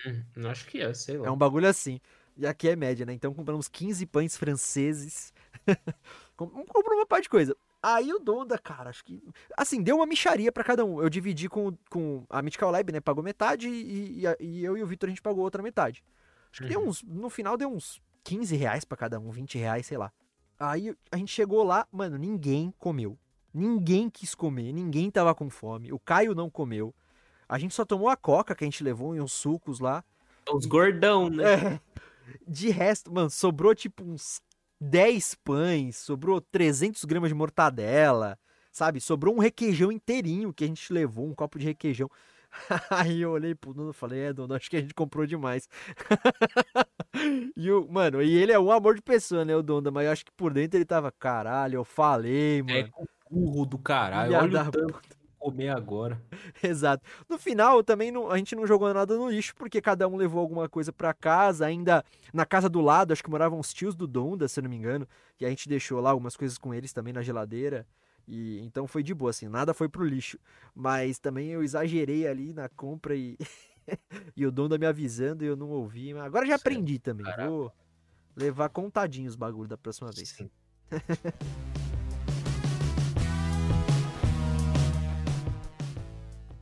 [0.06, 1.28] Hum, acho que é, sei lá.
[1.28, 2.00] É um bagulho assim.
[2.36, 3.14] E aqui é média, né?
[3.14, 5.32] Então compramos 15 pães franceses.
[6.36, 7.56] Com- compramos uma parte de coisa.
[7.84, 9.24] Aí o Donda, cara, acho que.
[9.58, 11.02] Assim, deu uma micharia pra cada um.
[11.02, 13.00] Eu dividi com, com a Mythical Lab, né?
[13.00, 16.04] Pagou metade e, e, e eu e o Vitor a gente pagou outra metade.
[16.52, 16.90] Acho que deu Uhum.
[16.90, 17.02] uns.
[17.04, 20.12] No final deu uns 15 reais pra cada um, 20 reais, sei lá.
[20.60, 23.18] Aí a gente chegou lá, mano, ninguém comeu.
[23.54, 25.92] Ninguém quis comer, ninguém tava com fome.
[25.92, 26.94] O Caio não comeu.
[27.50, 30.04] A gente só tomou a coca que a gente levou e uns sucos lá.
[30.54, 31.44] Os gordão, né?
[31.76, 31.80] É.
[32.48, 34.40] De resto, mano, sobrou tipo uns
[34.82, 38.38] 10 pães, sobrou 300 gramas de mortadela,
[38.72, 39.00] sabe?
[39.00, 42.10] Sobrou um requeijão inteirinho que a gente levou, um copo de requeijão.
[42.90, 45.70] Aí eu olhei pro Nuno e falei, é, Dono, acho que a gente comprou demais.
[47.56, 50.12] e o, mano, e ele é um amor de pessoa, né, o Donda, mas eu
[50.12, 52.92] acho que por dentro ele tava, caralho, eu falei, É mano.
[52.92, 54.36] com burro do caralho.
[54.36, 56.22] Olha o tanto comer agora.
[56.64, 57.04] Exato.
[57.28, 60.40] No final, também não- a gente não jogou nada no lixo, porque cada um levou
[60.40, 61.66] alguma coisa pra casa.
[61.66, 64.70] Ainda na casa do lado, acho que moravam os tios do Donda, se eu não
[64.70, 65.08] me engano.
[65.40, 67.86] E a gente deixou lá algumas coisas com eles também na geladeira.
[68.28, 70.38] E então foi de boa, assim, nada foi pro lixo.
[70.76, 73.38] Mas também eu exagerei ali na compra e.
[74.38, 76.14] e o Donda me avisando e eu não ouvi.
[76.14, 76.68] Mas agora já Certo.
[76.68, 77.26] aprendi também.
[77.26, 77.50] Caraca.
[77.50, 77.72] Vou
[78.36, 80.30] levar contadinho os bagulho da próxima vez.
[80.30, 80.50] Sim.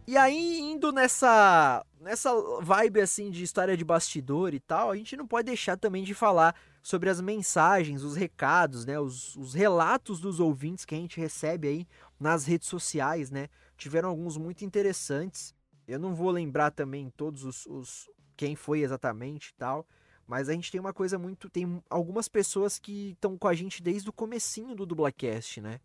[0.10, 2.32] E aí, indo nessa, nessa
[2.62, 6.16] vibe assim de história de bastidor e tal, a gente não pode deixar também de
[6.16, 9.00] falar sobre as mensagens, os recados, né?
[9.00, 11.88] Os, os relatos dos ouvintes que a gente recebe aí
[12.20, 13.50] nas redes sociais, né?
[13.78, 15.54] Tiveram alguns muito interessantes.
[15.88, 19.86] Eu não vou lembrar também todos os, os quem foi exatamente e tal.
[20.26, 21.52] Mas a gente tem uma coisa muito.
[21.52, 25.80] Tem algumas pessoas que estão com a gente desde o comecinho do Dublacast, né?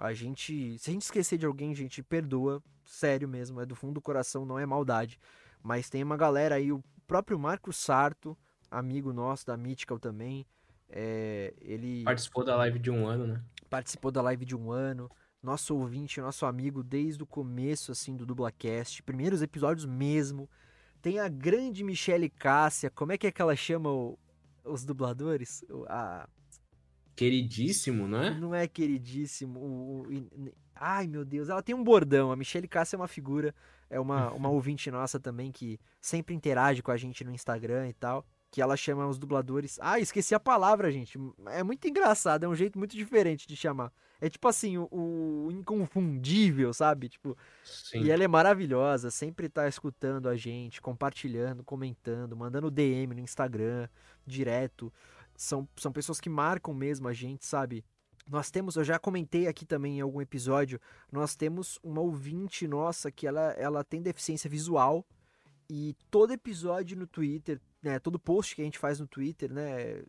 [0.00, 0.78] A gente.
[0.78, 2.62] Se a gente esquecer de alguém, gente, perdoa.
[2.84, 5.20] Sério mesmo, é do fundo do coração, não é maldade.
[5.62, 8.36] Mas tem uma galera aí, o próprio Marco Sarto,
[8.70, 10.44] amigo nosso da Mythical também.
[10.88, 13.40] é, ele Participou da live de um ano, né?
[13.68, 15.08] participou da live de um ano.
[15.42, 19.02] Nosso ouvinte, nosso amigo desde o começo, assim, do Dublacast.
[19.04, 20.48] Primeiros episódios mesmo.
[21.00, 22.90] Tem a grande Michele Cássia.
[22.90, 24.18] Como é que é que ela chama o-
[24.64, 25.64] os dubladores?
[25.88, 26.28] A,
[27.20, 28.30] Queridíssimo, não é?
[28.30, 29.60] não é queridíssimo.
[29.60, 31.50] o- o- e- ai, meu Deus.
[31.50, 32.32] Ela tem um bordão.
[32.32, 33.54] A Michelle Cássia é uma figura.
[33.90, 37.92] É uma, uma ouvinte nossa também que sempre interage com a gente no Instagram e
[37.92, 38.24] tal.
[38.50, 39.78] Que ela chama os dubladores.
[39.82, 41.18] Ah, esqueci a palavra, gente.
[41.48, 42.44] É muito engraçado.
[42.44, 43.92] É um jeito muito diferente de chamar.
[44.20, 47.08] É tipo assim, o, o inconfundível, sabe?
[47.10, 48.02] Tipo, Sim.
[48.02, 53.88] e ela é maravilhosa, sempre tá escutando a gente, compartilhando, comentando, mandando DM no Instagram,
[54.26, 54.92] direto.
[55.40, 57.82] São, são pessoas que marcam mesmo a gente, sabe?
[58.28, 60.78] Nós temos, eu já comentei aqui também em algum episódio,
[61.10, 65.02] nós temos uma ouvinte nossa que ela, ela tem deficiência visual
[65.68, 70.04] e todo episódio no Twitter, né, todo post que a gente faz no Twitter, né,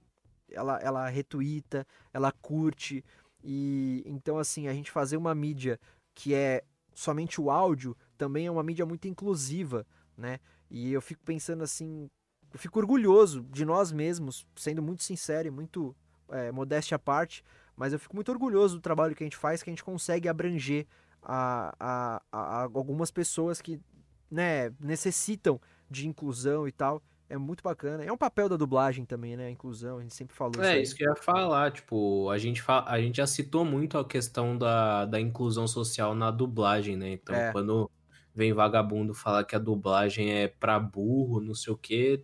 [0.50, 3.02] ela, ela retuita, ela curte
[3.42, 5.80] e então assim, a gente fazer uma mídia
[6.14, 6.62] que é
[6.94, 10.42] somente o áudio também é uma mídia muito inclusiva, né?
[10.70, 12.10] E eu fico pensando assim,
[12.54, 15.95] eu fico orgulhoso de nós mesmos, sendo muito sincero e muito
[16.30, 17.43] é, modéstia à parte,
[17.76, 20.28] mas eu fico muito orgulhoso do trabalho que a gente faz, que a gente consegue
[20.28, 20.86] abranger
[21.22, 23.80] a, a, a algumas pessoas que
[24.30, 27.02] né, necessitam de inclusão e tal.
[27.30, 28.04] É muito bacana.
[28.04, 29.45] É um papel da dublagem também, né?
[29.45, 31.72] A inclusão, a gente sempre falou É, isso, isso que eu ia falar.
[31.72, 32.84] Tipo, a gente, fa...
[32.86, 37.14] a gente já citou muito a questão da, da inclusão social na dublagem, né?
[37.14, 37.54] Então, é.
[37.54, 37.89] quando
[38.36, 42.22] vem vagabundo falar que a dublagem é pra burro, não sei o quê,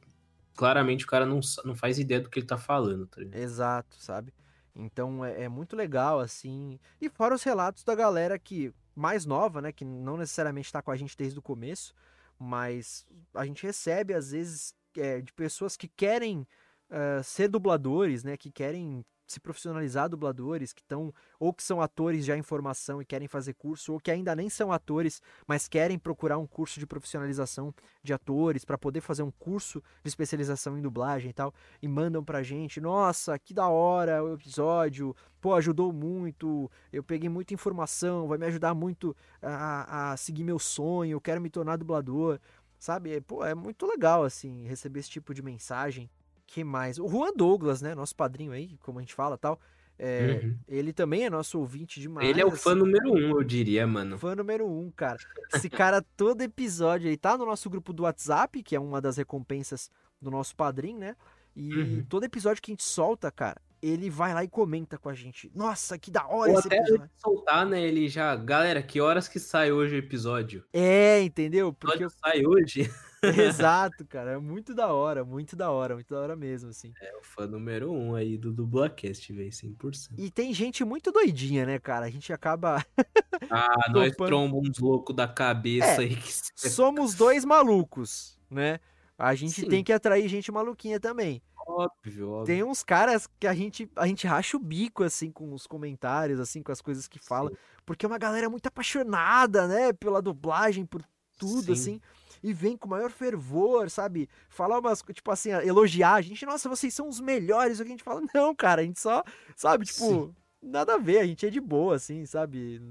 [0.57, 3.39] claramente o cara não, não faz ideia do que ele tá falando, tá ligado?
[3.39, 4.33] Exato, sabe?
[4.75, 6.79] Então é, é, muito legal, assim.
[6.99, 9.71] E fora os relatos da galera que mais nova, né?
[9.71, 11.93] Que não necessariamente tá com a gente desde o começo,
[12.37, 16.47] mas a gente recebe, às vezes, é, de pessoas que querem
[16.89, 18.35] uh, ser dubladores, né?
[18.35, 23.05] Que querem se profissionalizar dubladores, que estão ou que são atores já em formação e
[23.05, 26.87] querem fazer curso, ou que ainda nem são atores, mas querem procurar um curso de
[26.87, 31.87] profissionalização de atores para poder fazer um curso de especialização em dublagem e tal, e
[31.87, 37.53] mandam pra gente, nossa, que da hora o episódio, pô, ajudou muito, eu peguei muita
[37.53, 42.39] informação, vai me ajudar muito a, a seguir meu sonho, eu quero me tornar dublador,
[42.79, 43.19] sabe?
[43.21, 46.09] Pô, é muito legal, assim, receber esse tipo de mensagem
[46.47, 46.97] que mais?
[46.97, 47.93] O Juan Douglas, né?
[47.93, 49.59] Nosso padrinho aí, como a gente fala tal.
[49.99, 50.57] É, uhum.
[50.67, 52.27] Ele também é nosso ouvinte demais.
[52.27, 54.17] Ele é o fã assim, número um, eu diria, mano.
[54.17, 55.17] Fã número um, cara.
[55.53, 59.17] Esse cara, todo episódio, ele tá no nosso grupo do WhatsApp, que é uma das
[59.17, 59.91] recompensas
[60.21, 61.15] do nosso padrinho, né?
[61.55, 62.05] E uhum.
[62.07, 65.51] todo episódio que a gente solta, cara, ele vai lá e comenta com a gente.
[65.55, 67.09] Nossa, que da hora Ou esse até episódio.
[67.17, 67.81] soltar, né?
[67.81, 68.35] Ele já.
[68.35, 70.63] Galera, que horas que sai hoje o episódio?
[70.71, 71.73] É, entendeu?
[71.73, 72.89] Porque o sai hoje.
[73.23, 74.31] Exato, cara.
[74.31, 76.93] É muito da hora, muito da hora, muito da hora mesmo, assim.
[77.01, 80.13] É o fã número um aí do Dublacast, velho, 100%.
[80.17, 82.05] E tem gente muito doidinha, né, cara?
[82.05, 82.85] A gente acaba.
[83.49, 86.15] ah, nós trombamos uns loucos da cabeça é, aí.
[86.15, 86.31] Que...
[86.69, 88.79] Somos dois malucos, né?
[89.17, 89.67] A gente Sim.
[89.67, 91.41] tem que atrair gente maluquinha também.
[91.67, 92.45] Óbvio, óbvio.
[92.45, 96.39] Tem uns caras que a gente, a gente racha o bico, assim, com os comentários,
[96.39, 97.49] assim, com as coisas que fala.
[97.49, 97.57] Sim.
[97.83, 99.91] Porque é uma galera muito apaixonada, né?
[99.91, 101.03] Pela dublagem, por
[101.37, 101.99] tudo, Sim.
[101.99, 102.01] assim
[102.43, 104.29] e vem com o maior fervor, sabe?
[104.49, 107.79] Falar umas, tipo assim, elogiar a gente, nossa, vocês são os melhores.
[107.79, 109.23] O que a gente fala, não, cara, a gente só,
[109.55, 110.35] sabe, tipo, Sim.
[110.61, 112.81] nada a ver, a gente é de boa, assim, sabe?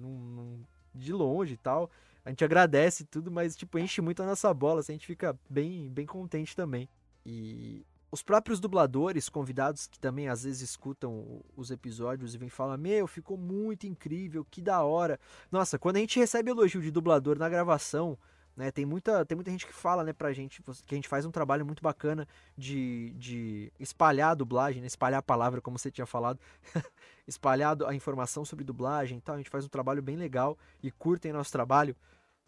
[0.94, 1.90] De longe e tal.
[2.24, 5.38] A gente agradece tudo, mas, tipo, enche muito a nossa bola, assim, a gente fica
[5.48, 6.88] bem, bem contente também.
[7.24, 12.76] E os próprios dubladores, convidados que também às vezes escutam os episódios e vêm falar:
[12.76, 15.18] Meu, ficou muito incrível, que da hora.
[15.50, 18.18] Nossa, quando a gente recebe elogio de dublador na gravação,
[18.56, 18.70] né?
[18.70, 21.30] Tem, muita, tem muita gente que fala né, pra gente que a gente faz um
[21.30, 22.26] trabalho muito bacana
[22.56, 24.86] de, de espalhar a dublagem, né?
[24.86, 26.40] espalhar a palavra, como você tinha falado,
[27.28, 29.34] espalhar a informação sobre dublagem e tal.
[29.34, 31.94] A gente faz um trabalho bem legal e curtem nosso trabalho.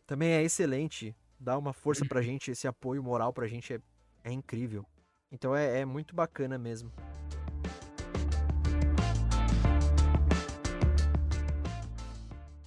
[0.06, 3.80] Também é excelente, dá uma força pra gente, esse apoio moral pra gente é,
[4.24, 4.86] é incrível.
[5.30, 6.90] Então é, é muito bacana mesmo.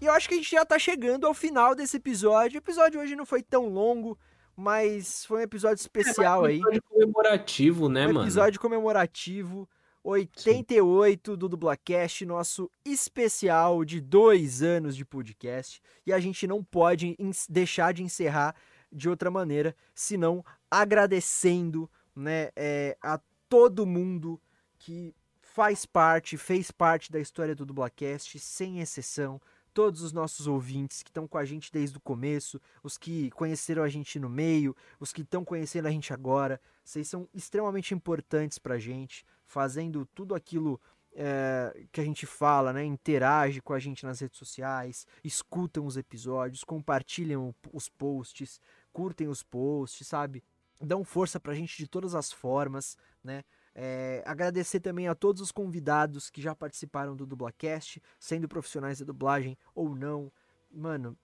[0.01, 2.57] E eu acho que a gente já tá chegando ao final desse episódio.
[2.57, 4.17] O episódio hoje não foi tão longo,
[4.55, 6.81] mas foi um episódio especial é, um episódio aí.
[6.89, 8.25] comemorativo, né, um mano?
[8.25, 9.69] Episódio comemorativo.
[10.03, 11.37] 88 Sim.
[11.37, 15.79] do Dublacast, nosso especial de dois anos de podcast.
[16.03, 17.15] E a gente não pode
[17.47, 18.55] deixar de encerrar
[18.91, 24.41] de outra maneira, senão agradecendo né, é, a todo mundo
[24.79, 29.39] que faz parte, fez parte da história do Dublacast, sem exceção
[29.73, 33.83] todos os nossos ouvintes que estão com a gente desde o começo, os que conheceram
[33.83, 36.59] a gente no meio, os que estão conhecendo a gente agora.
[36.83, 40.79] Vocês são extremamente importantes para a gente, fazendo tudo aquilo
[41.13, 42.83] é, que a gente fala, né?
[42.83, 48.61] Interage com a gente nas redes sociais, escutam os episódios, compartilham os posts,
[48.93, 50.43] curtem os posts, sabe?
[50.79, 53.43] Dão força para a gente de todas as formas, né?
[53.73, 59.05] É, agradecer também a todos os convidados que já participaram do Dublacast, sendo profissionais da
[59.05, 60.31] dublagem ou não.
[60.69, 61.17] Mano,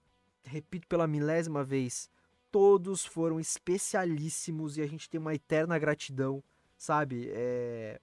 [0.43, 2.09] repito pela milésima vez,
[2.51, 6.43] todos foram especialíssimos e a gente tem uma eterna gratidão,
[6.77, 7.29] sabe?
[7.31, 7.99] É,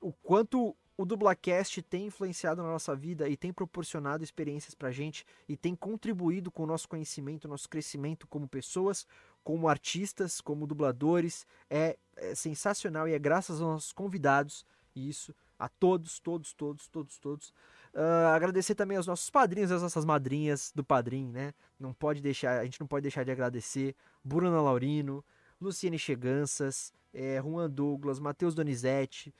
[0.00, 5.24] o quanto o Dublacast tem influenciado na nossa vida e tem proporcionado experiências pra gente
[5.48, 9.06] e tem contribuído com o nosso conhecimento, nosso crescimento como pessoas,
[9.42, 11.46] como artistas, como dubladores.
[11.70, 14.66] É, é sensacional e é graças aos nossos convidados.
[14.94, 17.48] E isso a todos, todos, todos, todos, todos.
[17.94, 21.54] Uh, agradecer também aos nossos padrinhos, às nossas madrinhas do padrinho, né?
[21.78, 23.96] Não pode deixar, a gente não pode deixar de agradecer.
[24.22, 25.24] Bruna Laurino,
[25.58, 29.34] Luciene Cheganças, é, Juan Douglas, Matheus Donizete,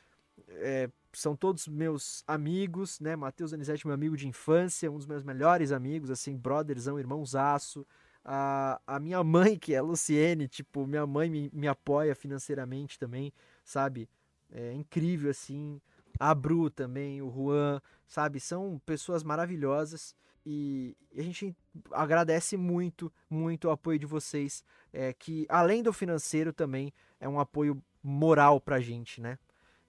[0.48, 3.16] é, são todos meus amigos, né?
[3.16, 7.86] Matheus Donizete, meu amigo de infância, um dos meus melhores amigos, assim, brotherzão, irmãozaço.
[8.24, 12.98] A, a minha mãe, que é a Luciene, tipo, minha mãe me, me apoia financeiramente
[12.98, 13.32] também,
[13.64, 14.08] sabe?
[14.52, 15.80] É incrível, assim
[16.20, 18.38] a Bru também, o Juan, sabe?
[18.38, 21.56] São pessoas maravilhosas e a gente
[21.90, 27.40] agradece muito, muito o apoio de vocês, é, que além do financeiro também é um
[27.40, 29.38] apoio moral pra gente, né?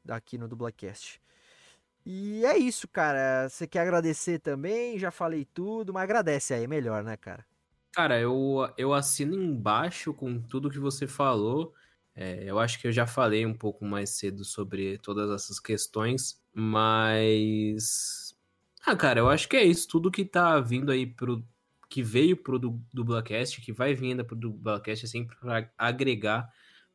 [0.08, 1.22] Aqui no Dublacast.
[2.06, 3.47] E é isso, cara.
[3.47, 4.97] Você quer agradecer também?
[4.97, 7.45] Já falei tudo, mas agradece aí, melhor, né, cara?
[7.93, 11.74] Cara, eu, eu assino embaixo com tudo que você falou.
[12.16, 16.41] É, eu acho que eu já falei um pouco mais cedo sobre todas essas questões,
[16.54, 18.36] mas.
[18.86, 19.88] Ah, cara, eu acho que é isso.
[19.88, 21.45] Tudo que tá vindo aí pro.
[21.89, 22.60] que veio pro
[22.93, 26.49] Dublacast, que vai vir ainda pro Dublacast, é sempre pra agregar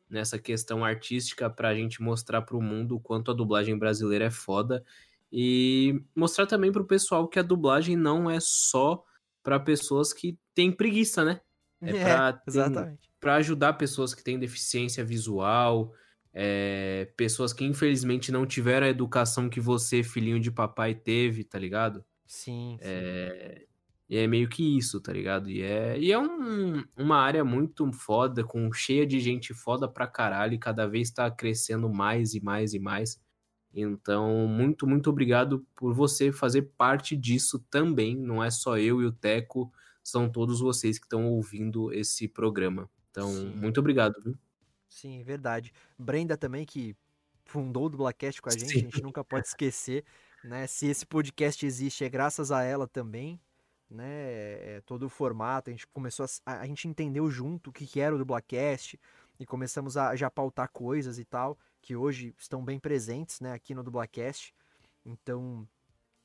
[0.09, 4.83] nessa questão artística pra gente mostrar pro mundo o quanto a dublagem brasileira é foda.
[5.31, 9.03] E mostrar também pro pessoal que a dublagem não é só
[9.43, 11.41] para pessoas que têm preguiça, né?
[11.81, 12.97] É, é.
[13.19, 15.93] Para ajudar pessoas que têm deficiência visual,
[16.33, 21.57] é, pessoas que infelizmente não tiveram a educação que você, filhinho de papai, teve, tá
[21.57, 22.05] ligado?
[22.25, 22.77] Sim.
[22.79, 22.87] sim.
[22.89, 23.65] É,
[24.09, 25.49] e é meio que isso, tá ligado?
[25.49, 30.07] E é, e é um, uma área muito foda, com cheia de gente foda pra
[30.07, 33.21] caralho, e cada vez tá crescendo mais e mais e mais.
[33.73, 38.15] Então, muito, muito obrigado por você fazer parte disso também.
[38.17, 39.71] Não é só eu e o Teco
[40.03, 42.89] são todos vocês que estão ouvindo esse programa.
[43.11, 43.51] Então, Sim.
[43.55, 44.37] muito obrigado, viu?
[44.89, 45.73] Sim, verdade.
[45.97, 46.95] Brenda também, que
[47.45, 48.79] fundou o Dublacast com a gente, Sim.
[48.79, 50.05] a gente nunca pode esquecer,
[50.43, 50.65] né?
[50.67, 53.39] Se esse podcast existe, é graças a ela também,
[53.89, 54.07] né?
[54.75, 57.99] É, todo o formato, a gente começou a, a gente entendeu junto o que, que
[57.99, 58.99] era o Dublacast
[59.39, 63.73] e começamos a já pautar coisas e tal, que hoje estão bem presentes, né, aqui
[63.73, 64.53] no Dublacast.
[65.05, 65.67] Então,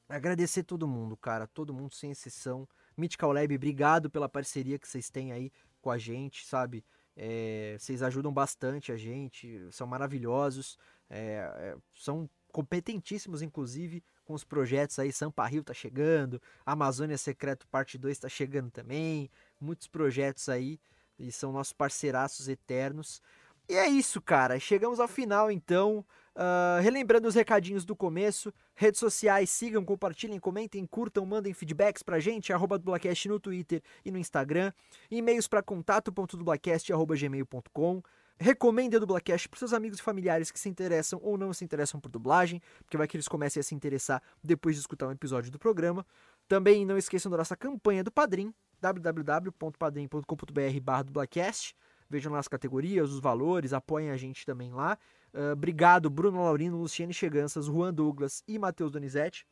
[0.08, 2.68] agradecer todo mundo, cara, todo mundo sem exceção.
[2.96, 6.84] Mythical Lab, obrigado pela parceria que vocês têm aí com a gente, sabe?
[7.14, 10.78] É, vocês ajudam bastante a gente, são maravilhosos,
[11.10, 14.02] é, é, são competentíssimos, inclusive,
[14.32, 15.12] com os projetos aí.
[15.12, 19.30] Sampa Rio tá chegando, Amazônia Secreto Parte 2 tá chegando também,
[19.60, 20.80] muitos projetos aí,
[21.18, 23.20] e são nossos parceiraços eternos.
[23.68, 24.58] E é isso, cara.
[24.58, 26.02] Chegamos ao final, então.
[26.34, 32.18] Uh, relembrando os recadinhos do começo, redes sociais, sigam, compartilhem, comentem, curtam, mandem feedbacks pra
[32.18, 34.72] gente, arroba dublacast no Twitter e no Instagram,
[35.10, 38.02] e-mails para contato.dublacast.gmail.com
[38.42, 42.00] Recomende a Dublacast para seus amigos e familiares que se interessam ou não se interessam
[42.00, 45.48] por dublagem, porque vai que eles comecem a se interessar depois de escutar um episódio
[45.48, 46.04] do programa.
[46.48, 51.76] Também não esqueçam da nossa campanha do Padrim, www.padrim.com.br barra dublacast.
[52.10, 54.98] Vejam lá as categorias, os valores, apoiem a gente também lá.
[55.32, 59.46] Uh, obrigado, Bruno Laurino, Luciane Cheganças, Juan Douglas e Matheus Donizete,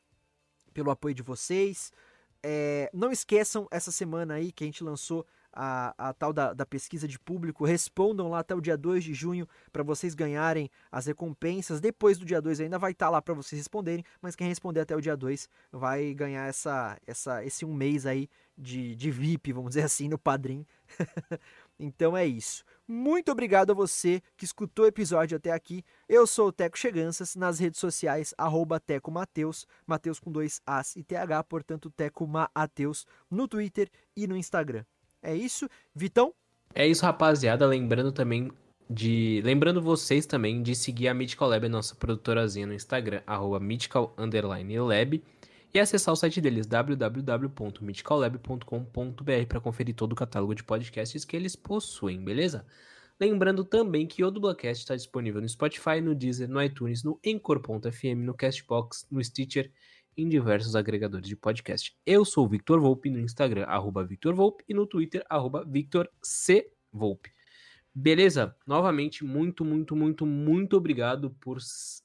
[0.75, 1.93] pelo apoio de vocês.
[2.43, 6.65] É, não esqueçam essa semana aí que a gente lançou a, a tal da, da,
[6.65, 7.65] pesquisa de público.
[7.65, 11.81] Respondam lá até o dia 2 de junho para vocês ganharem as recompensas.
[11.81, 14.81] Depois do dia 2 ainda vai estar tá lá para vocês responderem, mas quem responder
[14.81, 19.53] até o dia 2 vai ganhar essa, essa, esse um mês aí de, de VIP,
[19.53, 20.67] vamos dizer assim, no Padrim.
[21.79, 22.65] então é isso.
[22.87, 25.85] Muito obrigado a você que escutou o episódio até aqui.
[26.09, 30.97] Eu sou o Teco Cheganças, nas redes sociais, arroba Teco Mateus, Mateus com dois As
[30.97, 34.85] e TH, portanto Teco Mateus, no Twitter e no Instagram.
[35.23, 36.33] É isso, Vitão?
[36.75, 37.67] É isso, rapaziada.
[37.67, 38.51] Lembrando também
[38.89, 39.41] de.
[39.45, 45.23] Lembrando vocês também de seguir a Mythical Lab, nossa produtorazinha no Instagram, arroba Mythical Lab
[45.73, 51.55] e acessar o site deles, www.mythicallab.com.br, para conferir todo o catálogo de podcasts que eles
[51.55, 52.67] possuem, beleza?
[53.21, 58.25] Lembrando também que o Dublacast está disponível no Spotify, no Deezer, no iTunes, no Encore.fm,
[58.25, 59.71] no Castbox, no Stitcher
[60.21, 61.97] em diversos agregadores de podcast.
[62.05, 66.09] Eu sou o Victor Volpe no Instagram, arroba Victor Volpe, e no Twitter, arroba Victor
[66.23, 66.71] C.
[66.93, 67.33] Volpe.
[67.95, 68.55] Beleza?
[68.67, 71.59] Novamente, muito, muito, muito, muito obrigado por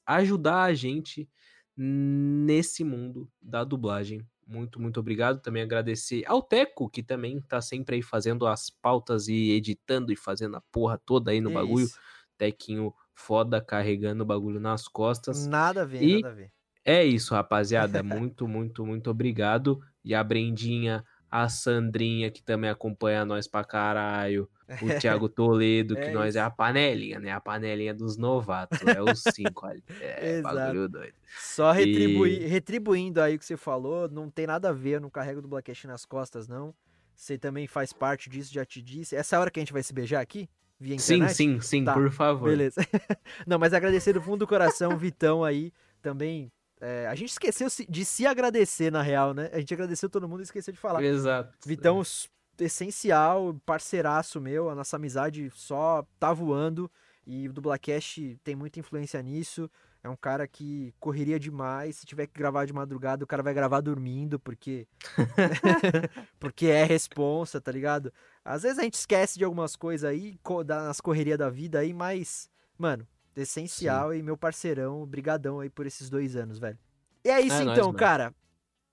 [0.06, 1.28] ajudar a gente
[1.76, 4.26] nesse mundo da dublagem.
[4.46, 5.42] Muito, muito obrigado.
[5.42, 10.16] Também agradecer ao Teco, que também tá sempre aí fazendo as pautas e editando e
[10.16, 11.84] fazendo a porra toda aí no é bagulho.
[11.84, 11.98] Isso.
[12.38, 15.46] Tequinho foda, carregando o bagulho nas costas.
[15.46, 16.52] Nada a ver, e nada a ver.
[16.86, 18.02] É isso, rapaziada.
[18.02, 19.80] Muito, muito, muito obrigado.
[20.04, 24.68] E a Brendinha a Sandrinha, que também acompanha nós pra caralho, o
[25.24, 26.38] Thiago Toledo, que É nós isso.
[26.38, 27.30] é a panelinha, né?
[27.32, 29.82] A panelinha dos novatos, é os cinco ali.
[30.00, 30.54] É, Exato.
[30.56, 31.14] bagulho doido.
[31.38, 35.00] Só retribui- E- retribuindo aí o que você falou, não tem nada a ver, eu
[35.00, 36.72] não carrego do Blackcast nas costas, não.
[37.14, 39.16] Você também faz parte disso, já te disse.
[39.16, 40.48] Essa é a hora que a gente vai se beijar aqui?
[40.78, 41.34] Via Sim, internet?
[41.36, 42.48] sim, sim, Tá, por favor.
[42.50, 42.80] Beleza.
[43.46, 45.72] não, mas agradecer do fundo do coração, Vitão aí,
[46.02, 46.52] também.
[46.88, 49.50] É, a gente esqueceu de se agradecer, na real, né?
[49.52, 51.02] A gente agradeceu todo mundo e esqueceu de falar.
[51.02, 51.52] Exato.
[51.66, 52.28] Vitão, s-
[52.60, 56.90] essencial, parceiraço meu, a nossa amizade só tá voando
[57.26, 59.68] e o Dublacast tem muita influência nisso.
[60.04, 61.96] É um cara que correria demais.
[61.96, 64.86] Se tiver que gravar de madrugada, o cara vai gravar dormindo, porque.
[66.38, 68.12] porque é responsa, tá ligado?
[68.44, 72.48] Às vezes a gente esquece de algumas coisas aí, nas correrias da vida aí, mas,
[72.78, 73.04] mano,
[73.36, 76.78] essencial e meu parceirão, brigadão aí por esses dois anos, velho.
[77.24, 77.98] E é isso É nóis, então, mano.
[77.98, 78.34] cara.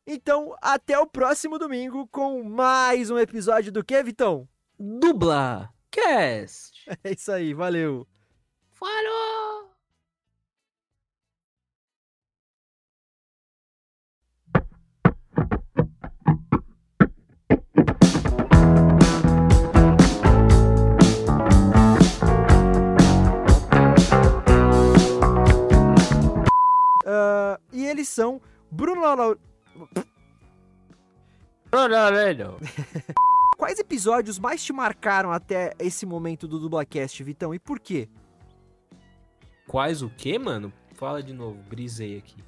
[0.06, 4.48] Então, até o próximo domingo com mais um episódio do que, Vitão?
[4.78, 6.74] Dubla Cast.
[7.04, 8.06] É isso aí, valeu.
[8.72, 9.43] Falou!
[27.16, 28.42] Ah, e eles são
[28.72, 29.38] Bruno Lau-
[31.72, 32.60] Ronaldo.
[33.58, 37.54] Quais episódios mais te marcaram até esse momento do Dublacast, Vitão?
[37.54, 38.10] E por quê?
[39.68, 40.74] Quais o quê, mano?
[40.96, 42.44] Fala de novo, brisei aqui.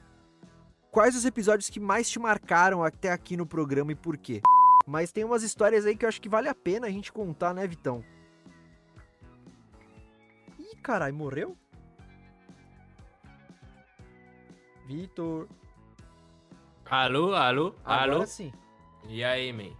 [0.92, 4.42] Quais os episódios que mais te marcaram até aqui no programa e por quê?
[4.88, 7.54] Mas tem umas histórias aí que eu acho que vale a pena a gente contar,
[7.54, 8.04] né, Vitão?
[10.60, 11.58] Ih, caralho, morreu?
[14.86, 15.48] Vitor.
[16.86, 18.14] Alô, alô, alô.
[18.14, 18.54] Agora sim.
[19.08, 19.72] E aí, man?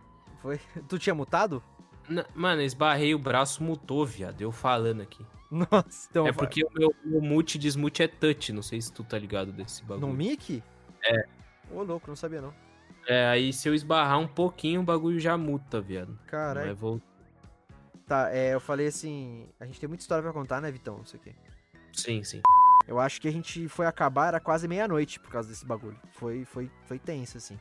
[0.42, 0.60] Foi.
[0.90, 1.62] Tu tinha mutado?
[2.10, 4.42] N- Mano, esbarrei o braço, mutou, viado.
[4.42, 5.26] Eu falando aqui.
[5.52, 6.28] Nossa, então.
[6.28, 8.52] é porque o meu, meu mute desmute é touch.
[8.52, 10.08] Não sei se tu tá ligado desse bagulho.
[10.08, 10.64] No mic?
[11.04, 11.28] É.
[11.72, 12.54] Ô, louco, não sabia não.
[13.08, 16.18] É, aí se eu esbarrar um pouquinho, o bagulho já muta, viado.
[16.26, 16.70] Caralho.
[16.70, 17.02] Mas vou...
[18.08, 19.48] Tá, é, eu falei assim.
[19.60, 21.02] A gente tem muita história pra contar, né, Vitão?
[21.04, 21.36] Isso aqui.
[21.94, 22.42] Sim, sim.
[22.88, 25.98] Eu acho que a gente foi acabar, era quase meia-noite por causa desse bagulho.
[26.12, 27.60] Foi, foi, foi tenso, assim.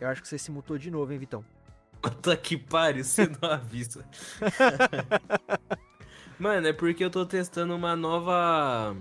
[0.00, 1.44] Eu acho que você se mutou de novo, hein, Vitão?
[2.00, 4.04] Puta que pariu, você não avisa.
[6.38, 8.96] Mano, é porque eu tô testando uma nova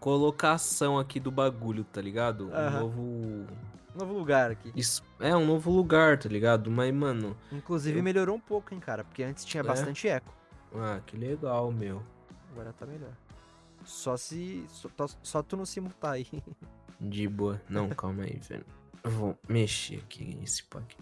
[0.00, 2.48] colocação aqui do bagulho, tá ligado?
[2.48, 2.80] Um Aham.
[2.80, 3.46] novo.
[3.94, 4.72] Novo lugar aqui.
[4.74, 6.70] Isso- É, um novo lugar, tá ligado?
[6.70, 7.36] Mas, mano.
[7.52, 9.04] Inclusive Eu- melhorou um pouco, hein, cara?
[9.04, 9.64] Porque antes tinha É?
[9.64, 10.34] bastante eco.
[10.74, 12.02] Ah, que legal, meu.
[12.50, 13.12] Agora tá melhor.
[13.84, 14.64] Só se.
[14.68, 16.26] Só, tó- só tu não se mutar aí.
[17.00, 17.60] De boa.
[17.68, 18.64] Não, calma aí, velho.
[19.02, 20.96] Eu vou mexer aqui nesse pack.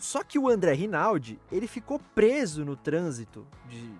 [0.00, 3.92] Só que o André Rinaldi, ele ficou preso no trânsito de,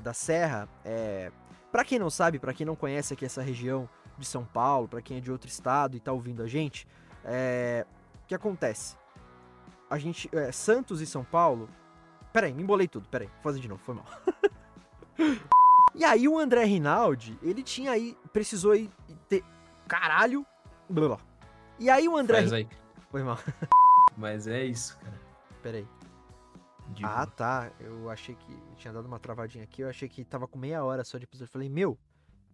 [0.00, 0.68] da- Serra.
[0.84, 1.30] É,
[1.70, 3.88] para quem não sabe, pra quem não conhece aqui essa região
[4.18, 6.86] de São Paulo, pra quem é de outro estado e tá ouvindo a gente,
[7.24, 7.86] é,
[8.24, 8.96] o que acontece?
[9.90, 11.68] A gente, é, Santos e São Paulo.
[12.32, 14.06] Peraí, me embolei tudo, peraí, vou fazer de novo, foi mal.
[15.94, 18.90] e aí o André Rinaldi, ele tinha aí, precisou ir
[19.28, 19.44] ter.
[19.86, 20.46] Caralho!
[20.88, 21.18] Blá, blá.
[21.78, 22.38] E aí o André.
[22.38, 22.68] Faz aí.
[23.10, 23.38] Foi mal,
[24.16, 25.20] Mas é isso, cara.
[25.62, 25.86] peraí.
[26.88, 27.70] De Ah, tá.
[27.80, 28.52] Eu achei que.
[28.52, 29.82] Eu tinha dado uma travadinha aqui.
[29.82, 31.48] Eu achei que tava com meia hora só de episódio.
[31.48, 31.98] Eu falei, meu,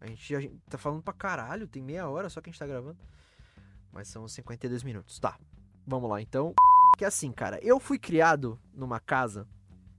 [0.01, 1.67] a gente, a gente tá falando pra caralho.
[1.67, 2.99] Tem meia hora só que a gente tá gravando.
[3.93, 5.19] Mas são 52 minutos.
[5.19, 5.37] Tá.
[5.87, 6.55] Vamos lá, então.
[6.97, 9.47] Que assim, cara, eu fui criado numa casa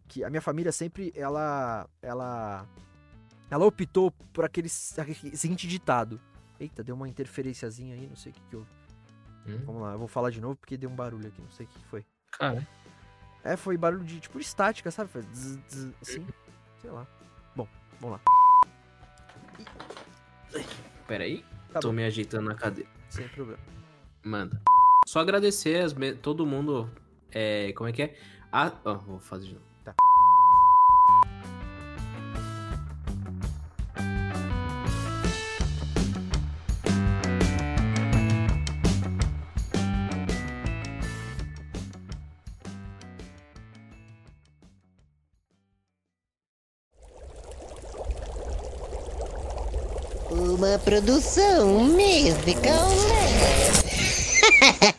[0.06, 1.14] que a minha família sempre.
[1.16, 1.88] Ela.
[2.02, 2.68] Ela.
[3.50, 6.20] Ela optou por aquele, aquele seguinte ditado.
[6.60, 8.70] Eita, deu uma interferenciazinha aí, não sei o que, que houve.
[9.48, 11.66] Hum, Vamos lá, eu vou falar de novo porque deu um barulho aqui, não sei
[11.66, 12.06] o que foi.
[12.32, 12.68] cara.
[13.44, 15.10] É, foi barulho de, tipo, estática, sabe?
[15.10, 16.28] Foi zzz, zzz, assim,
[16.82, 17.08] sei lá.
[17.56, 17.68] Bom,
[18.02, 18.22] vamos lá.
[21.08, 21.46] Pera aí.
[21.72, 22.90] Tá Tô bom, me ajeitando na cadeira.
[23.10, 23.60] sem problema.
[24.24, 24.62] Manda.
[25.08, 26.92] Só agradecer as me- todo mundo.
[27.32, 28.20] É, como é que é?
[28.52, 29.66] Ah, ó, vou fazer de novo.
[50.80, 52.90] Produção musical.